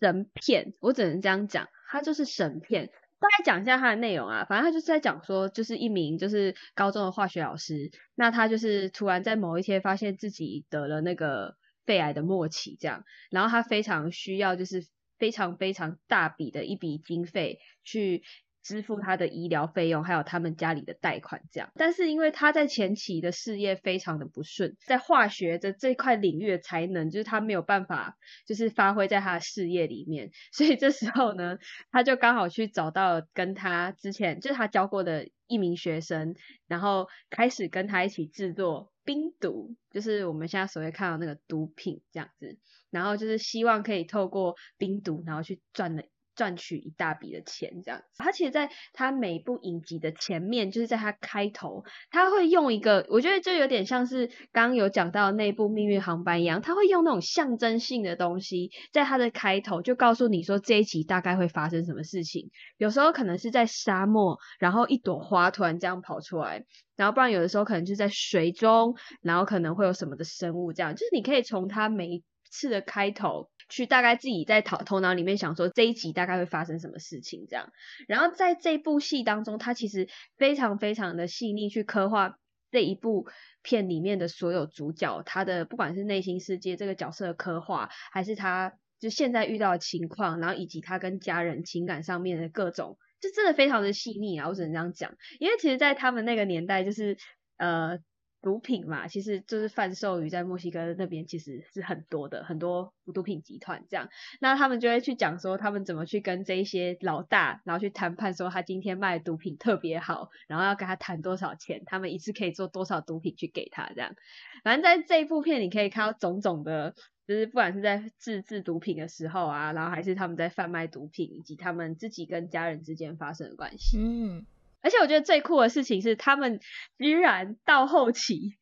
[0.00, 2.90] 神片，我只能这样讲，它就是神片。
[3.20, 11.56] 大概讲一下它的内容啊，反正他就是在讲说，就是一名就是高中的化学老师，那他就是突然在某一天发现自己得了那个
[11.88, 18.22] 肺癌的末期，这样，然后他非常需要就是非常非常大笔的一笔经费去
[18.68, 21.70] 支付他的医疗费用，还有他们家里的贷款这样。
[21.74, 31.56] 但是因为他在前期的事业非常的不顺，在化学的这块领域的才能，就是他没有办法就是发挥在他的事业里面，所以这时候呢，
[31.90, 36.34] 他就刚好去找到跟他之前就是他教过的一名学生，
[36.66, 42.58] 然后开始跟他一起制作冰毒，就是我们现在所谓看到那个毒品这样子。
[42.90, 46.02] 然后就是希望可以透过冰毒，然后去赚了
[46.38, 48.04] 赚取一大笔的钱，这样子。
[48.18, 62.48] 他其实在他每一部影集的前面，就是在他开头，他会用一个，我觉得就有点像是刚刚有讲到那部《命运航班》一样，他会用那种象征性的东西，在他的开头就告诉你说这一集大概会发生什么事情。
[62.76, 73.50] 有时候可能是在沙漠，然后一朵花突然这样跑出来，然后不然有的时候可能就在水中，然后可能会有什么的生物，这样就是你可以从他每一次的开头。
[73.68, 77.70] 去大概自己在头头脑里面想说这一集大概会发生什么事情这样，
[78.06, 82.38] 然后在这部戏当中，他其实非常非常的细腻去刻画
[82.70, 83.26] 这一部
[83.62, 94.48] 片里面的所有主角，他的不管是内心世界这个角色的刻画，还是他就现在遇到的情况，然后以及他跟家人情感上面的各种，就真的非常的细腻啊！
[94.48, 97.16] 我只能这样讲，因为其实，在他们那个年代，就是
[97.56, 97.98] 呃。
[98.40, 104.08] 毒品嘛，其实就是贩售于在墨西哥那边，其实是很多的，很多毒品集团这样。
[104.40, 114.14] 那他们就会去讲说，他们怎么去跟这一些老大，然后去谈判，说他今天卖毒品特别好，然后要跟他谈多少钱，他们一次可以做多少毒品去给他这样。
[114.62, 116.94] 反正在这一部片，你可以看到种种的，
[117.26, 123.98] 就是不管是在自制毒品的时候啊，然后还是他们在贩卖毒品，以及他们自己跟家人之间发生的关系。
[123.98, 124.46] 嗯。
[124.80, 126.60] 而且我觉得最酷的事情是，他们
[126.98, 128.54] 居然到后期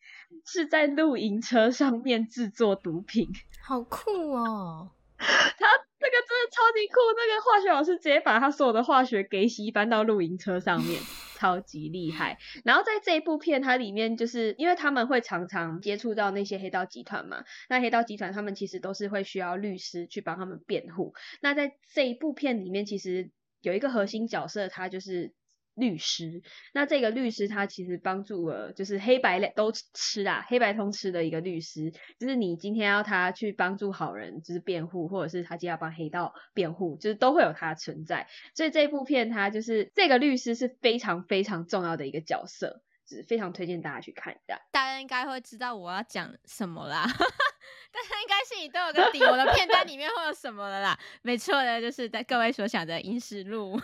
[0.46, 3.29] 是在露营车上面制作毒品，
[3.62, 4.90] 好酷哦！
[5.18, 5.66] 他
[5.98, 11.00] 这个真的超级酷，那个化学老师直接把他所有的化学给洗搬到露营车上面，
[11.37, 12.38] 超级厉害。
[12.64, 21.14] 然后在这一部片，它里面就是因为他们会常常接触到那些黑道集团嘛，那黑道集团他们其实都是会需要律师去帮他们辩护。
[21.40, 23.31] 那在这一部片里面，其实
[23.62, 25.33] 有一个核心角色，他就是。
[25.77, 38.27] 律师，那这个律师他其实帮助了，就是黑白都吃啊，黑白通吃的一个律师，就是你今天要他去帮助好人，就是辩护，或者是他今天要帮黑道辩护，就是都会有他存在。
[38.55, 44.59] 所以这部片他就是这个律师是非常非常重要的一个角色，是非常推荐大家去看一下。
[44.73, 50.99] 大家应该会知道我要讲什么啦， 大家应该心里都有个底，我的片单里面会有什么的啦。
[51.21, 53.79] 没错的，就是在各位所想的《银石路》。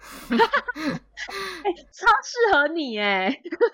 [1.98, 3.28] 哎，超适合你哎！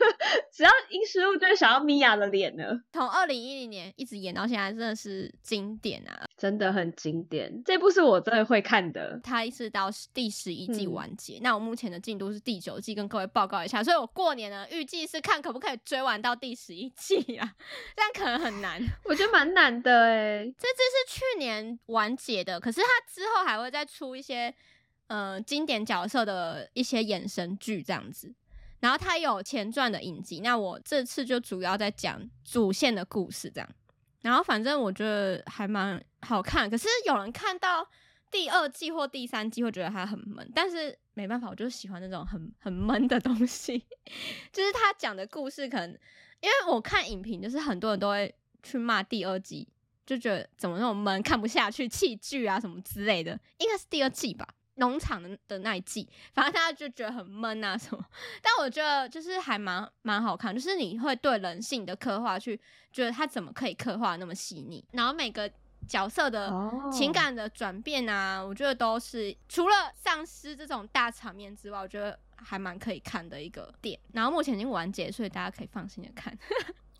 [0.51, 2.65] 只要英石路，就会想要米娅的脸呢。
[2.93, 7.63] 从二零一零年一直演到现在，真的是经典啊，真的很经典。
[7.65, 9.21] 这部是我真的会看的。
[9.23, 13.83] 它一直到第十一季完结，那我目前的进度是第九季，跟各位报告一下。
[13.83, 17.55] 所以我过年呢，预计是看可不可以追完到第十一季啊？
[17.95, 20.45] 但可能很难，我觉得蛮难的哎。
[20.59, 24.55] 这只是去年完结的，可是它之后还会再出一些。
[25.07, 28.35] 呃，经典角色的一些衍生剧这样子，
[28.81, 30.40] 然后它有前传的影集。
[30.40, 33.69] 那我这次就主要在讲主线的故事这样。
[34.23, 37.87] 然后反正我觉得还蛮好看，可是有人看到
[38.31, 43.79] 第二季或第三季会觉得它很闷，但是没办法，我就喜欢那种很很闷的东西。
[44.51, 45.90] 就是他讲的故事，可能
[46.40, 49.69] 因为我看影评，就是很多人都会去骂第二季，
[50.07, 53.38] 就觉得怎么那种闷，看不下去，弃剧啊什么之类的。
[53.59, 54.49] 应该是第二季吧。
[54.77, 58.05] 农场的的那一季，反正大家就觉得很闷啊什么，
[58.43, 62.61] 但我觉得就是还蛮蛮好看，就是你会对人性的刻画去
[62.93, 65.51] 觉得他怎么可以刻画那么细腻，然后每个
[65.87, 66.51] 角色的
[66.93, 73.99] 情感的转变啊，我觉得都是除了丧尸这种大场面之外，我觉得还蛮可以看的一个点。
[74.13, 76.37] 然后目前已经完结，所以大家可以放心的看。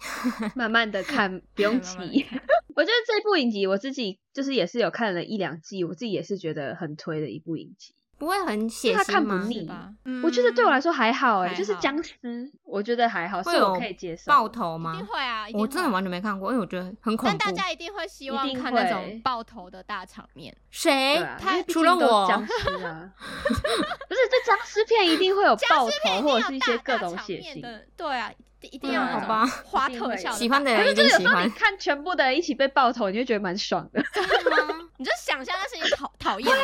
[0.55, 1.97] 慢慢的看，不用急。
[2.75, 7.95] 我觉得这部影集我自己就是也是有看了一两季，我自己也是觉得很推的一部影集。
[8.17, 9.21] 不会很血腥
[9.67, 9.95] 吗？
[10.23, 12.17] 我觉得对我来说还好哎，就是僵尸，
[12.63, 14.31] 我觉得还好，是我可以接受。
[14.31, 14.95] 爆头吗？
[14.95, 15.47] 一定会啊！
[15.53, 17.37] 我真的完全没看过，因为我觉得很恐怖。
[17.37, 20.57] 但大家一定会希望看那种爆头的大场面。
[20.71, 21.21] 谁？
[21.41, 22.27] 他除了我？
[22.29, 23.13] 僵尸啊！
[23.19, 27.61] 不是，这僵尸片一定会有爆头或者是一些各种血腥。
[27.97, 28.33] 对啊。
[28.69, 31.51] 一定要好吧， 花特效，喜欢的人一定喜欢。
[31.51, 34.03] 看全部的人一起被爆头，你就觉得蛮爽的。
[34.13, 34.81] 真的吗？
[34.97, 36.63] 你就想象那是你讨讨厌的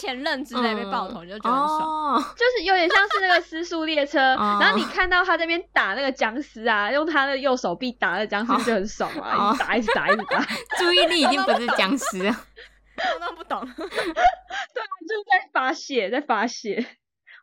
[0.00, 2.20] 前任之类被爆头，你就觉得很爽。
[2.36, 4.18] 就是有点像是那个失速列车，
[4.60, 10.44] 然后你看到他这边打那个僵尸啊，用他的右手臂打那僵尸就很爽啊，一打一直打一直打，
[10.78, 12.44] 注意力已经不是僵尸啊，
[13.14, 13.60] 我都不懂。
[13.76, 16.84] 对，就是在发泄，在发泄。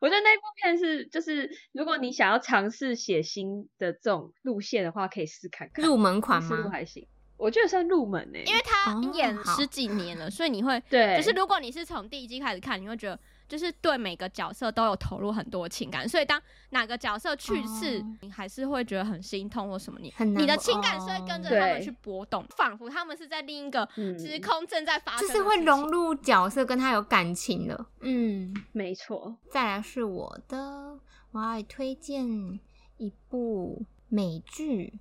[0.01, 5.85] 我觉得那部片是，就是如果你想要尝试写新的这种路线的话，可以试看看。
[5.85, 6.69] 入门款吗？
[6.71, 7.07] 还行。
[7.37, 16.41] 我觉得算入门呢、因为他演十几年了， 所以你会对，就是如果你是从第一季开始看，你会觉得就是对每个角色都有投入很多情感，所以当
[16.71, 27.85] 哪个角色去世，哦你还是会觉得很心痛或什么，你很难你的情感是会跟着哦他们去波动，仿佛他们是在另一个嗯时空正在发生就是会融入角色，跟他有感情的。
[28.01, 30.99] 嗯，没错，再来是我的，
[31.31, 32.59] 我要推荐
[32.97, 34.99] 一部美剧，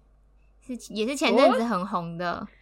[0.61, 2.47] 是也是前阵子很红的《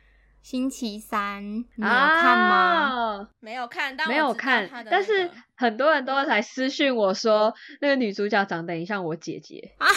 [0.43, 1.43] 星期三》，
[1.77, 2.57] 你有看吗？
[2.57, 9.75] 啊没有看，但没有看但是很多人都来私讯我说，那个女主角长得很像我姐姐。
[9.79, 9.87] 啊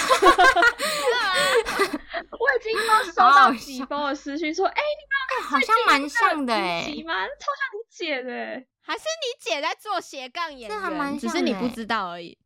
[2.32, 7.14] 我已经都收到几笑封的私讯说，哎、哎、好像蛮像的哎、你吗？
[7.14, 8.68] 超像你姐的欸。
[8.82, 12.38] 还是你姐在做斜杠演这还蛮员，只像的欸是你不知道而已。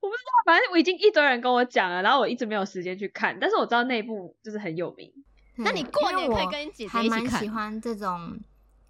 [0.00, 5.10] 我不知道反正我已经一堆人跟我讲了，然后我一直没有时间去看，但是我知道那部就是很有名。
[5.56, 8.38] 那你嗯过年可以跟你姐姐还蛮一起看喜欢这种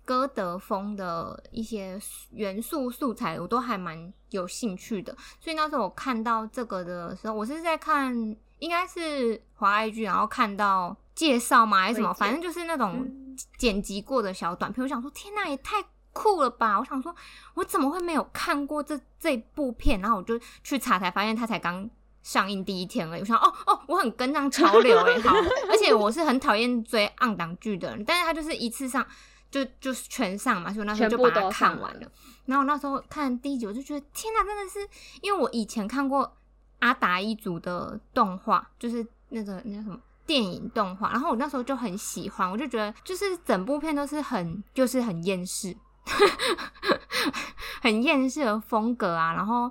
[0.04, 2.00] 歌德风的一些
[2.30, 5.16] 元素素材，我都还蛮有兴趣的。
[5.40, 8.14] 所以那时候我看到这个的时候，我是在看
[8.58, 14.82] 应该是华 IG，然后看到介绍嘛还是什么，反正就是那种嗯剪辑过的小短片。
[14.82, 15.76] 我想说，天呐，也太
[16.12, 16.78] 酷了吧！
[16.78, 17.14] 我想说，
[17.54, 20.00] 我怎么会没有看过这这部片？
[20.00, 21.88] 然后我就去查，才发现他才刚
[22.22, 23.20] 上映第一天而已。
[23.20, 25.34] 我想，哦哦，我很跟上潮流哎、 好，
[25.70, 29.06] 而且我是很讨厌追暗档剧的人，但是他就是一次上
[29.50, 32.10] 就就是全上嘛，所以我那时候就把它看完了。
[32.46, 34.78] 然后我那时候看第一集，我就觉得天哪，真的是
[35.22, 36.36] 因为我以前看过
[36.80, 45.76] 阿达一族的动画，就是那个那叫什么电影动画，然后我那时候就很喜欢，我就觉得就是整部片都是很就是很厌世，
[47.80, 49.70] 很厌世的风格啊，然后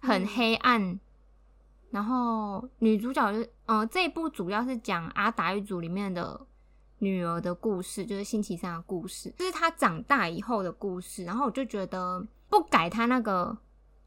[0.00, 1.00] 很嗯黑暗。
[1.90, 6.38] 然后女主角就是，呃，这一部主要是讲阿达一族里面的
[6.98, 11.24] 女儿的故事，就是星期三的故事，就是她长大以后的故事。
[11.24, 13.56] 然后我就觉得不改她那个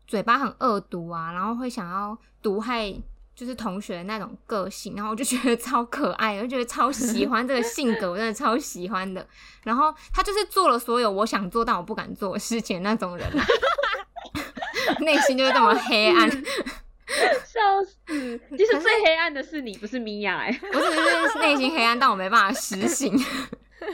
[0.06, 2.94] 嘴巴很恶毒啊，然后会想要毒害
[3.34, 9.26] 就是同学的那种个性，然后我就觉得超可爱，我觉得超喜欢这个性格，我真的超喜欢的。
[9.64, 13.44] 然后她就是做了所有我想做但我不敢做的事情那种人啊，
[15.02, 16.30] 内心就是这么黑暗。
[17.45, 18.39] 笑死！
[18.51, 20.51] 其实最黑暗的是你，不是米娅哎。
[20.72, 23.14] 不是，就是内心黑暗，但我没办法实行。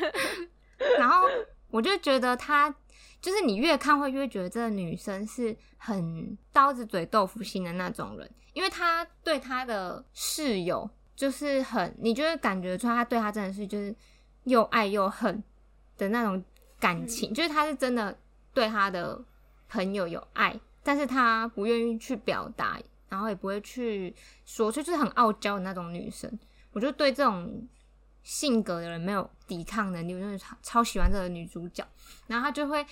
[0.99, 1.27] 然后
[1.69, 2.73] 我就觉得她，
[3.21, 13.95] 就是你越看会越觉得这个女生是很刀子嘴豆腐心的那种人，因为她对她的室友就是很，你就会感觉出来，她对她真的是就是
[14.43, 15.43] 又爱又恨
[15.97, 16.43] 的那种
[16.79, 18.15] 感情，就是她是真的
[18.53, 19.19] 对她的
[19.67, 22.79] 朋友有爱，但是她不愿意去表达。
[23.09, 26.31] 然后也不会去说，就就是很傲娇的那种女生。
[26.73, 27.67] 我就对这种
[28.21, 31.85] 性格的人没有抵抗能力，我就是超超喜欢这个女主角。
[32.27, 32.85] 然后她就会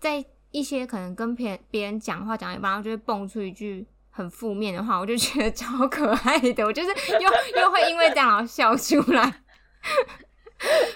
[0.00, 6.64] 在一些可能跟别人别人讲话讲一半，然后就会蹦出一句很负面的话，我就觉得超可爱的。
[6.64, 9.42] 我就是又又会因为这样然后笑出来。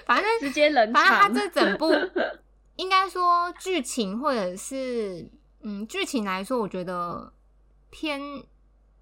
[0.05, 1.29] 反正直接冷反正他。
[1.29, 1.93] 这整部
[2.77, 5.29] 应该说剧情或者是
[5.61, 7.31] 嗯剧情来说，我觉得
[7.91, 8.19] 偏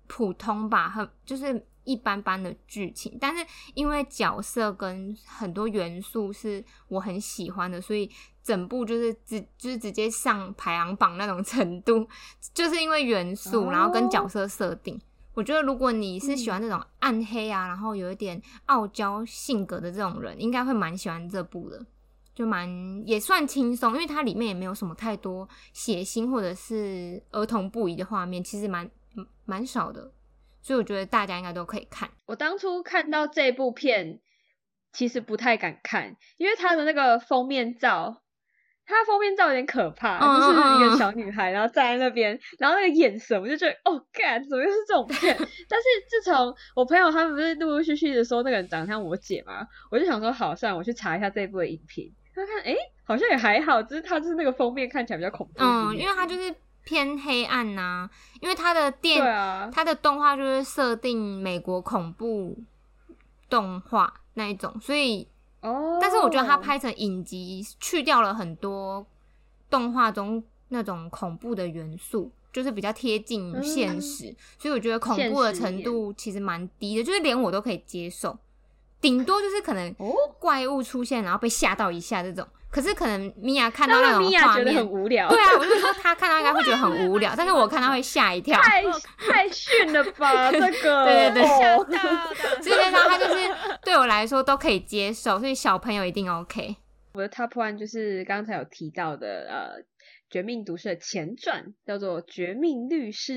[0.08, 3.18] 普通吧，很就是一般般的剧情。
[3.22, 8.12] 但是因为角色跟很多元素是我很喜欢的，所以
[8.44, 12.06] 整部就是直就是直接上排行榜那种程度，
[12.54, 15.00] 就是因为元素，哦然后跟角色设定。
[15.36, 21.86] 我觉得，如果你是喜欢这种暗黑啊，然后有一点傲娇性格的这种人，应该会蛮喜欢这部的，
[22.40, 28.86] 就蛮也算轻松，因为它里面也没有什么太多血腥或者是儿童不宜的画面，其实蛮
[29.18, 30.14] 嗯蛮少的，
[30.62, 32.10] 所以我觉得大家应该都可以看。
[32.28, 34.22] 我当初看到这部片，
[34.94, 38.22] 其实不太敢看，因为它的那个封面照，
[38.86, 45.36] 它封面照有点可怕，嗯就是一个小女孩，然后站在那边，然后那个眼神，我就觉得，哦，干，怎么又是这种片？
[45.68, 58.10] 但是自从我朋友他们不是陆陆续续的说那个人长得像我姐嘛，我就想说，好，算了，我去查一下这部的影评，看看，哎，好像也还好，只是它就是那个封面看起来比较恐怖嗯，因为它就是偏黑暗呐、
[58.42, 62.58] 因为它的电啊，它的动画就是设定美国恐怖
[63.50, 65.28] 动画那一种，所以
[65.62, 69.06] 哦，但是我觉得它拍成影集，去掉了很多
[69.70, 78.38] 动画中那种恐怖的元素，就是比较贴近现实，所以我觉得恐怖的程度其实蛮低的，就是连我都可以接受，
[79.02, 88.60] 顶多就是可能哦怪物出现然后被吓到一下这种，可是可能米娅看到那种画面，很无聊，对啊，我就说她看到应该会觉得很无聊， 但是我看到会吓一跳。
[88.62, 88.84] 太
[89.18, 92.62] 太逊了吧， 这个，对对对吓哦到的。
[92.62, 93.50] 基本上它就是
[93.84, 96.76] 对我来说都可以接受，所以小朋友一定 OK。
[97.14, 99.82] 我的 top one 就是刚才有提到的，呃，
[100.30, 103.34] 《绝命毒师》的前传叫做《绝命律师》。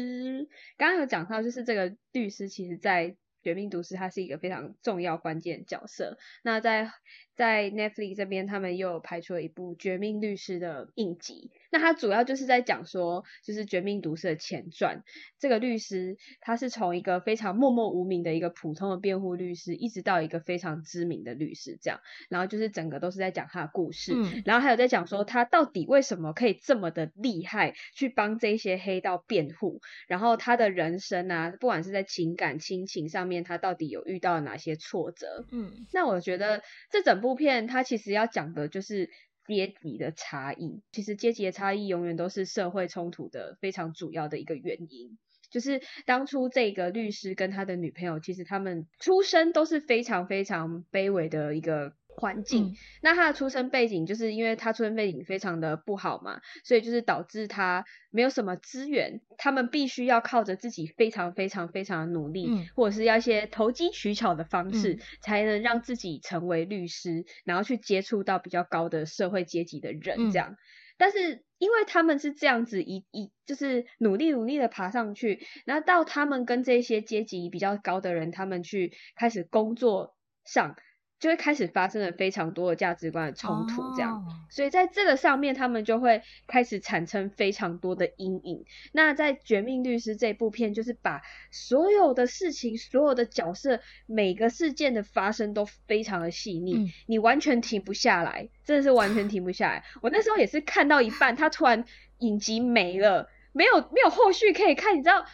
[0.76, 3.06] 刚刚有讲到，就是这个律师其实在
[3.42, 6.18] 《绝命毒师》他是一个非常重要关键角色。
[6.42, 6.90] 那在
[7.34, 11.50] 在 Netflix 这边，他们又有拍出了一部《绝命律师》的影集。
[11.70, 15.02] 那它主要就是在讲说，就是《绝命毒师》的前传。
[15.38, 22.00] 这个律师他是从一个非常默默无名的一个普通的辩护律师，一直到一个非常知名的律师，这样。
[22.28, 24.12] 然后就是整个都是在讲他的故事。
[24.14, 35.46] 嗯然后还有在讲说他到底为什么可以这么的厉害，去帮这些黑道辩护，然后他的人生啊，不管是在情感、亲情上面，他到底有遇到哪些挫折？
[35.50, 39.08] 嗯那我觉得这整部片它其实要讲的就是
[39.46, 40.82] 阶级的差异。
[40.92, 45.16] 其实阶级的差异永远都是社会冲突的非常主要的一个原因。
[45.50, 52.66] 就是当初这个律师跟他的女朋友，其实他们出身都是非常非常卑微的一个环境。
[52.66, 70.56] 嗯那他的出生背景，就是因为他出生背景非常的不好嘛，所以就是导致他没有什么资源，他们必须要靠着自己非常非常非常的努力，嗯或者是要一些投机取巧的方式，嗯才能让自己成为律师，然后去接触到比较高的社会阶级的人，嗯这样。
[70.96, 80.76] 但是因为他们是这样子一一就是努力努力的爬上去，然后到他们跟这些阶级比较高的人，他们去开始工作上，
[81.22, 84.16] 就会开始发生了非常多的价值观的冲突，这样。
[84.16, 88.66] 哦所以在这个上面，他们就会开始产生非常多的阴影。
[88.90, 99.84] 那在《绝命律师》这部片，就是把所有的事情、所有的角色、每个事件的发生都非常的细腻，嗯你完全停不下来，真的是完全停不下来。
[100.02, 101.84] 我那时候也是看到一半，他突然
[102.18, 105.24] 影集没了，没有没有后续可以看，你知道。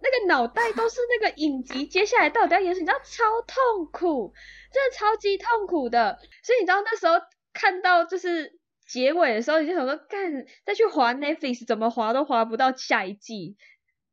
[0.00, 2.84] 那个脑袋都是那个影集，接下来到底要演什么？
[2.84, 4.32] 你知道超痛苦，
[4.72, 6.18] 真的超级痛苦的。
[6.42, 7.14] 所以你知道那时候
[7.52, 13.56] 看到就是结尾的时候，你就想说，干再去滑 Netflix 怎么滑都滑不到下一季，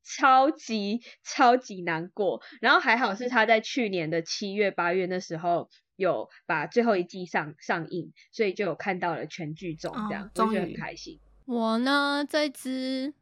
[0.04, 2.42] 超级超级难过。
[2.62, 11.20] 然后还好是他在去年的七月八月那时候有把最后一季上上映，所以就有看到了全剧终，这样、哦我就觉得很开心。
[11.46, 13.14] 我呢，这支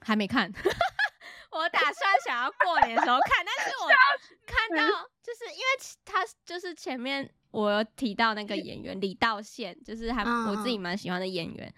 [0.00, 0.50] 还没看，
[1.54, 1.94] 我打算
[2.24, 3.88] 想要过年的时候看，但是我
[4.44, 5.64] 看到就是因为
[6.04, 11.72] 他就是前面我有提到那个演员李道宪，就是还嗯我自己蛮喜欢的演员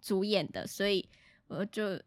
[0.00, 1.08] 主演的，所以
[1.48, 2.00] 我就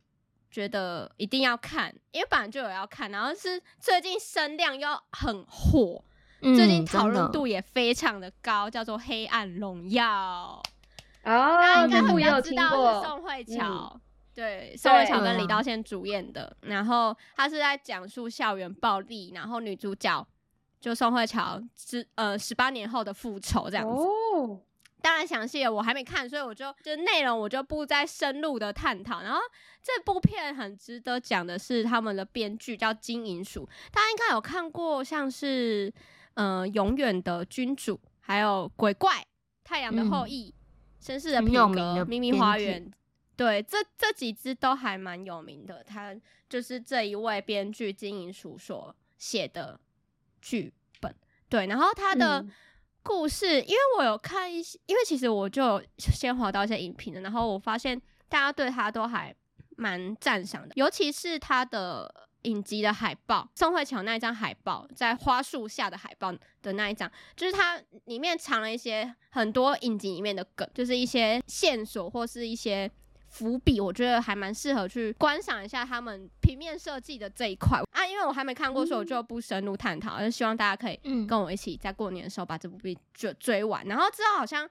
[0.51, 6.03] 觉得一定要看，因为本来就有要看，然后是最近声量又很火，
[6.41, 10.03] 最近嗯讨论度也非常的高，叫做《黑暗荣耀》。
[10.07, 10.61] 哦
[11.23, 12.69] 大啊，家应该会比较知道
[13.01, 13.57] 是宋慧嗯。
[13.57, 14.01] 乔，
[14.36, 16.55] 对，宋慧乔跟李道宪主演的。
[16.61, 20.27] 然后他是在讲述校园暴力，然后女主角
[20.81, 24.03] 就宋慧乔之呃十八年后的复仇这样子。
[24.03, 24.59] 哦，
[25.01, 29.21] 当然详细的我还没看，所以我就就内容我就不再深入的探讨。
[29.21, 29.39] 然后
[29.81, 35.93] 这部片很值得讲的是他们的编剧叫金银鼠，大家应该有看过像是
[36.33, 39.25] 呃永远的君主，还有鬼怪、
[39.63, 40.53] 太阳的后裔、
[41.01, 42.91] 绅士的品格秘密花园。
[43.38, 46.15] 对，这这几支都还蛮有名的，他
[46.47, 49.77] 就是这一位编剧金银鼠所写的
[50.41, 51.13] 剧本。
[51.49, 52.51] 对，然后他的嗯
[53.03, 59.36] 故事，因为我有看一些，因为其实我就先划到一些影评的，然后我发现大家对他都还
[59.75, 72.89] 蛮赞赏的，尤其是他的影集的海报，宋慧乔那一张海报，在花树下的海报的那一张，就是它里面藏了一些很多影集里面的梗，就是一些线索或是一些。
[73.36, 77.81] 伏笔，我觉得还蛮适合去观赏一下他们平面设计的这一块。
[77.91, 81.27] 啊，因为我还没看过，所以我就不深入探讨，就希望大家可以嗯。
[81.27, 84.65] 跟我一起在过年的时候把这部剧追追完，然后之后好像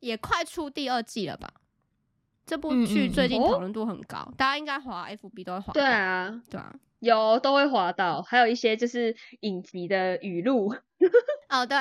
[0.00, 1.50] 也快出第二季了吧？
[2.44, 3.48] 这部剧最近哦。
[3.50, 5.72] 讨论度很高，大家应该滑 FB 都会滑。
[5.72, 6.70] 对，啊，对啊。
[6.98, 10.72] 有都会滑到，还有一些就是影集的语录，
[11.48, 11.76] 哦，对，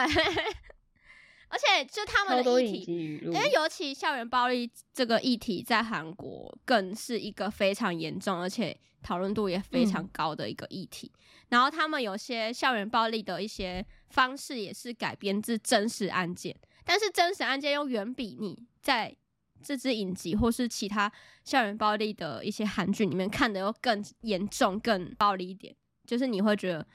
[1.51, 3.31] 而且就他们的议题，因。
[3.31, 11.11] 为尤其校园暴力这个议题在韩国更是一个非常严重，而且讨论度也非常嗯高的一个议题。
[11.49, 19.13] 然后他们有些校园暴力的一些方式也是改编自真实案件，但是真实案件又远比你在
[19.61, 21.11] 这支影集或是其他
[21.43, 25.75] 校园暴力的一些韩剧里面看的又更严重、更暴力一点。
[26.05, 26.87] 就是你会觉得，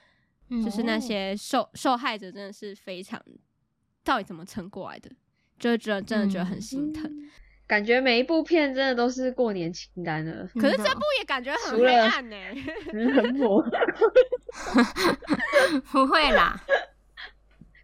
[0.49, 3.23] 嗯就是那哦些受受害者真的是非常，
[4.07, 5.11] 到底怎么撑过来的？
[5.59, 7.11] 就会觉得真的觉得很嗯心疼。
[7.67, 12.37] 感觉每一部片真的都是过年清单了，可是这部也感觉很黑暗呢、
[12.93, 13.61] 很火。
[15.91, 16.57] 不会啦，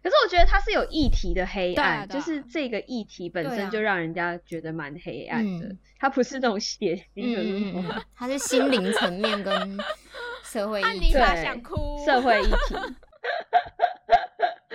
[0.01, 5.77] 可是我觉得它是有议题的黑暗，就是这个议题本身就让人家觉得蛮黑暗的，嗯。
[5.99, 9.77] 它不是那种血腥的嗯那种、嗯嗯，它是心灵层面跟
[10.43, 11.11] 社会汉议题。
[11.11, 12.75] 对想哭，社会议题。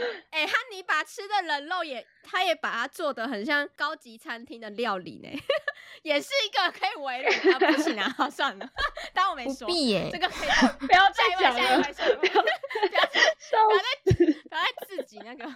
[0.31, 5.29] 哎、汉尼拔吃的人肉也，他也把它做的很像高级餐厅的料理呢，
[6.03, 8.69] 也是一个可以围炉啊，不行啊， 好算了，
[9.13, 10.49] 当我没不说，必耶这，个可以
[10.87, 15.51] 不要再讲了下一位，，不要不要再笑不要再不要再自己那个，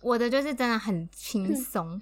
[0.00, 2.00] 我的就是真的很轻松，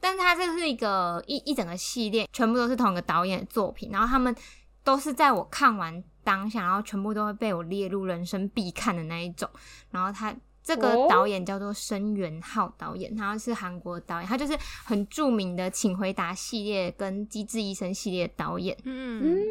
[0.00, 4.34] 但是它这是一个一一整个系列，全部都是同一个导演的作品，然后他们
[4.82, 9.48] 都是在我看完当下，然后全部都会被我列入人生必看的那一种。
[9.90, 11.06] 然后他这个哦。
[11.08, 18.76] 导演叫做申元浩导演，他是韩国导演，他就是很著名的《请回答》系列跟《机智医生》系列的导演。
[18.84, 19.44] 嗯，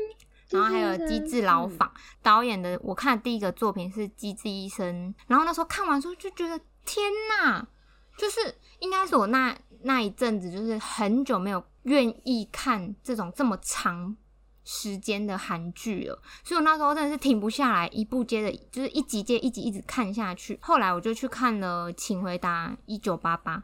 [0.50, 1.88] 然后还有《机智牢房》
[2.22, 7.66] 导演的，我看的第一个作品是《机智医生》，然后那时候看完之后就觉得天呐，
[8.18, 14.16] 就是应该是我那那一阵子就是很久没有愿意看这种这么长
[14.64, 20.58] 时间的韩剧了，所以我那时候真的是停不下来，一部接着就是一集接一集一直看下去。
[20.62, 23.58] 后来我就去看了《请回答一九八八》，《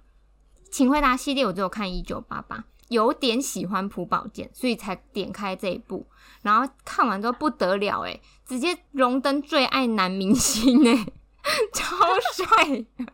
[0.71, 2.65] 请回答》系列我只有看一九八八。
[2.89, 6.07] 有点喜欢朴宝剑，所以才点开这一部。
[6.41, 11.05] 然后看完之后不得了哎，直接荣登最爱男明星哎，
[11.71, 11.95] 超
[12.33, 12.45] 帅。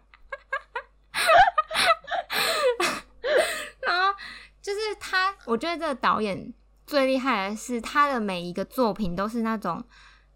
[3.82, 4.18] 然后
[4.62, 6.54] 就是他，我觉得这个导演
[6.86, 9.84] 最厉害的是他的每一个作品都是那种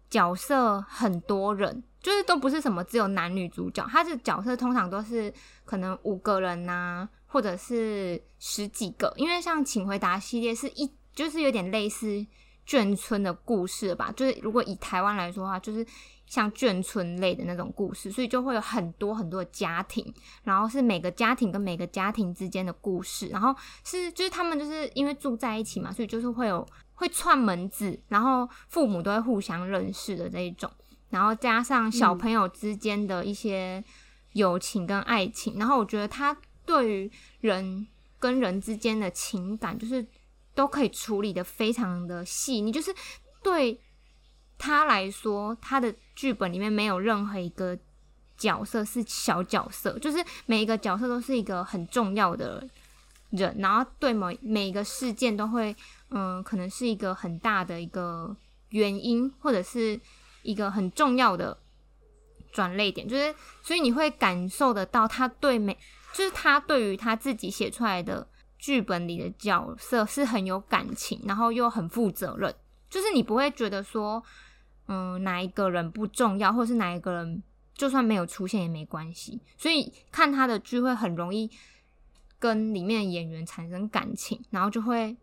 [0.08, 5.32] 角色很多人，就是都不是什么只有男女主角，他的角色通常都是
[5.64, 12.26] 可能五个人呐、或者是十几个，因为像《请回答》系列是一就是有点类似
[12.66, 15.84] 眷村的故事吧，就是如果以台湾来说的话，就是
[16.26, 23.54] 像眷村类的那种故事，所以就会有很多很多的家庭，然后是每个家庭跟每个家庭之间的故事，然后
[23.84, 30.70] 是就是他们就是因为住在一起嘛，所以就是会有会串门子，然后父母都会互相认识的这一种，
[31.08, 33.82] 然后加上小朋友之间的一些
[34.34, 37.88] 友情跟爱情，然后我觉得他对于人
[38.20, 40.06] 跟人之间的情感，就是
[40.54, 42.94] 都可以处理的非常的细腻，就是
[43.42, 43.80] 对
[44.58, 47.78] 他来说，他的剧本里面没有任何一个
[48.36, 52.66] 角色是小角色，就是每一个角色都是一个很重要的
[53.30, 55.74] 人，然后对每每一个事件都会，
[56.10, 58.34] 嗯，可能是一个很大的一个
[58.70, 59.98] 原因，或者是
[60.42, 61.56] 一个很重要的
[62.52, 65.76] 转泪点，就是所以你会感受得到他对每，
[66.12, 68.26] 就是他对于他自己写出来的
[68.60, 72.54] 剧本里的角色是很有感情，然后又很负责任，
[72.90, 74.22] 就是你不会觉得说，
[74.86, 77.42] 嗯，哪一个人不重要，或者是哪一个人
[77.74, 81.50] 就算没有出现也没关系，所以看他的剧会很容易
[82.38, 85.16] 跟里面的演员产生感情，然后就会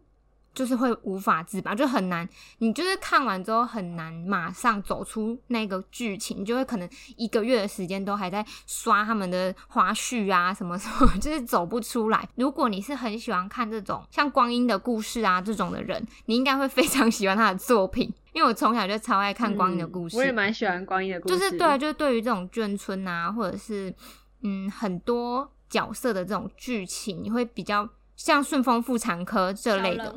[0.57, 2.27] 就是会无法自拔，就很难。
[2.57, 12.27] 你就是看完之后很难马上走出那个剧情，你就会可能一个月的时间都还在刷他们的花絮啊什么什么， 就是走不出来。
[12.33, 20.17] 如果你是很喜欢看这种像光阴的故事啊这种的人，你应该会非常喜欢他的作品，因为我从小就超爱看光阴的故事。
[20.17, 23.93] 嗯我也蛮喜欢光阴的故事，就是对啊，就是对于这种眷村啊，或者是
[24.41, 27.87] 嗯很多角色的这种剧情，你会比较
[28.17, 30.13] 像顺丰妇产科这小类的，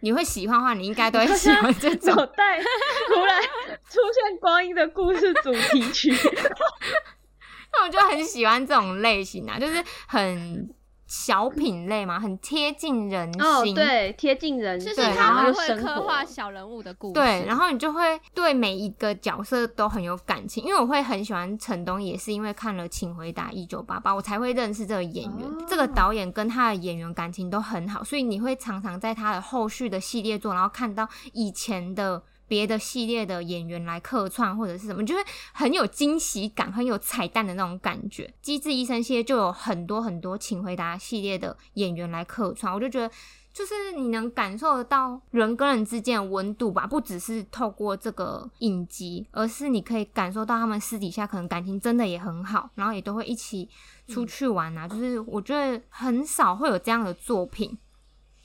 [0.00, 2.14] 你会喜欢的话，你应该都会 喜欢这种。
[2.14, 3.42] 脑袋突然
[3.88, 6.10] 出现光阴的故事主题曲，
[7.72, 10.68] 那我就很喜欢这种类型啊，就是很
[11.06, 13.42] 小品类嘛，很贴近人心。
[13.42, 25.48] 哦，对，贴近人心就是对然他后们会刻画小人物的故事，对，然后你就会对每一个角色都很有感情，因为我会很喜欢陈东，也是因为看了《请回答一九八八》，我才会认识这个演员。
[25.48, 35.20] 哦这个导演跟他的演员感情都很好，所以你会常常在他的后续的系列作，然后看到以前的别的系列的演员来客串或者是什么，就会
[35.52, 38.24] 很有惊喜感，很有彩蛋的那种感觉。
[38.40, 43.10] 《机智医生》系列就有很多很多《请回答》系列的演员来客串，我就觉得。
[43.56, 53.66] 就是你能感受得到人跟人之间的温度吧，不只是透过这个影集，而是你可以感受到他们私底下可能感情真的也很好，然后也都会一起
[54.08, 54.86] 出去玩啊。
[54.86, 57.78] 就是我觉得很少会有这样的作品，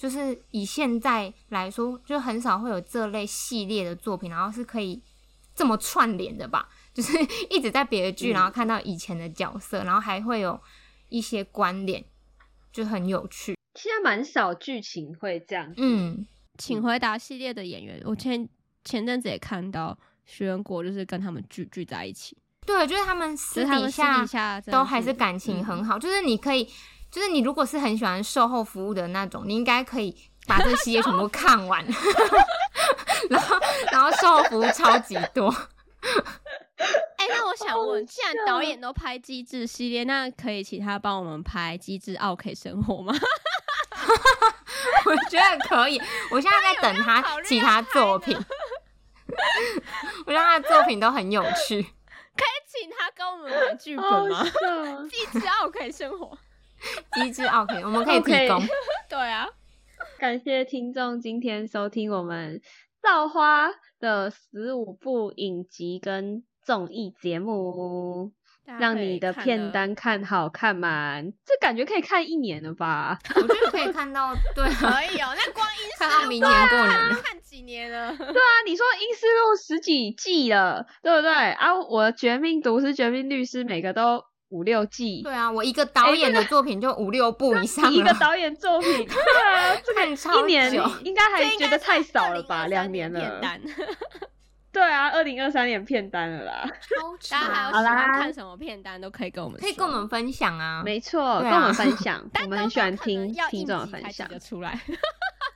[0.02, 5.00] 就是以现在来说，就很少会有这类系列的作品，然后是可以
[5.54, 6.68] 这么串联的吧。
[6.92, 7.16] 就是
[7.52, 10.60] 一直在别的剧，嗯然后看到以前的角色，然后还会有
[11.10, 12.04] 一些关联。
[12.74, 13.56] 就很有趣。
[13.76, 15.72] 现在蛮少剧情会这样。
[15.78, 16.26] 嗯，
[16.58, 18.50] 请回答系列的演员，我前
[18.84, 19.96] 前阵子也看到
[20.26, 22.36] 徐仁国就是跟他们聚聚在一起，
[22.66, 26.68] 对，就是他们私底下都还是感情很好，就是你可以，
[27.12, 30.16] 就是你如果是很喜欢售后服务的那种，你应该可以
[30.48, 31.86] 把这个系列全部看完，
[33.30, 33.58] 然后
[33.92, 35.50] 然后售后服务超级多，
[37.18, 43.14] 哎、那我想好问，既然笑导演都拍机智系列，那可以请他帮我们拍机智奥 K 生活吗？
[45.06, 46.02] 我觉得可以。
[46.32, 48.36] 我现在在等他其他作品，
[50.26, 51.84] 我觉得他的作品都很有趣。
[51.84, 54.44] 可以请他跟我们玩剧本好吗？
[54.44, 56.36] 笑机智奥 K 生活，
[57.14, 58.62] 机智 OK，我们可以提供。
[59.10, 59.48] 对啊，
[60.20, 62.62] 感谢听众今天收听我们
[63.02, 63.70] 造花
[64.00, 68.32] 的十五部影集跟综艺节目，
[68.80, 73.20] 让你的片单看好看满，这感觉可以看一年了吧？
[73.36, 75.34] 我觉得可以看到，对啊，可以哦。
[75.36, 77.16] 那光 阴看到明年过年了。
[77.24, 78.16] 看几年了？
[78.16, 81.32] 对啊，你说《英丝路》十几季了，对不对？
[81.32, 93.62] 啊，我《绝命毒师》《绝命律师》每个都五六季，对啊，我一个导演的作品就五六部以上了，一个导演作品， 对啊，这看超一年久应该还觉得太少了吧？2023两年了，片单，
[94.72, 97.70] 对啊，二零二三年片单了啦，超大家还有。
[97.70, 100.82] 喜欢好啦看什么片单都可以跟我们说，可以跟我们分享啊。
[100.84, 104.34] 没错，啊跟我们分享， 我但们很喜欢听听众的分享挤。
[104.34, 104.80] 得出来。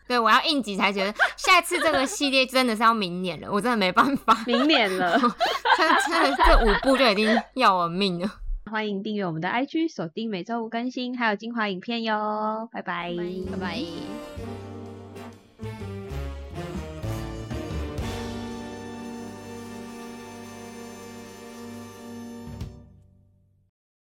[0.08, 4.38] 对，我要应急才觉得下次这个系列真的是要明年了，我真的没办法。
[4.46, 8.32] 明年了，真的真的这五部就已经要我命了。
[8.70, 13.16] 欢迎订阅我们的 IG，锁定每周五更新，还有精华影片哟，拜拜，
[13.52, 14.65] 拜拜。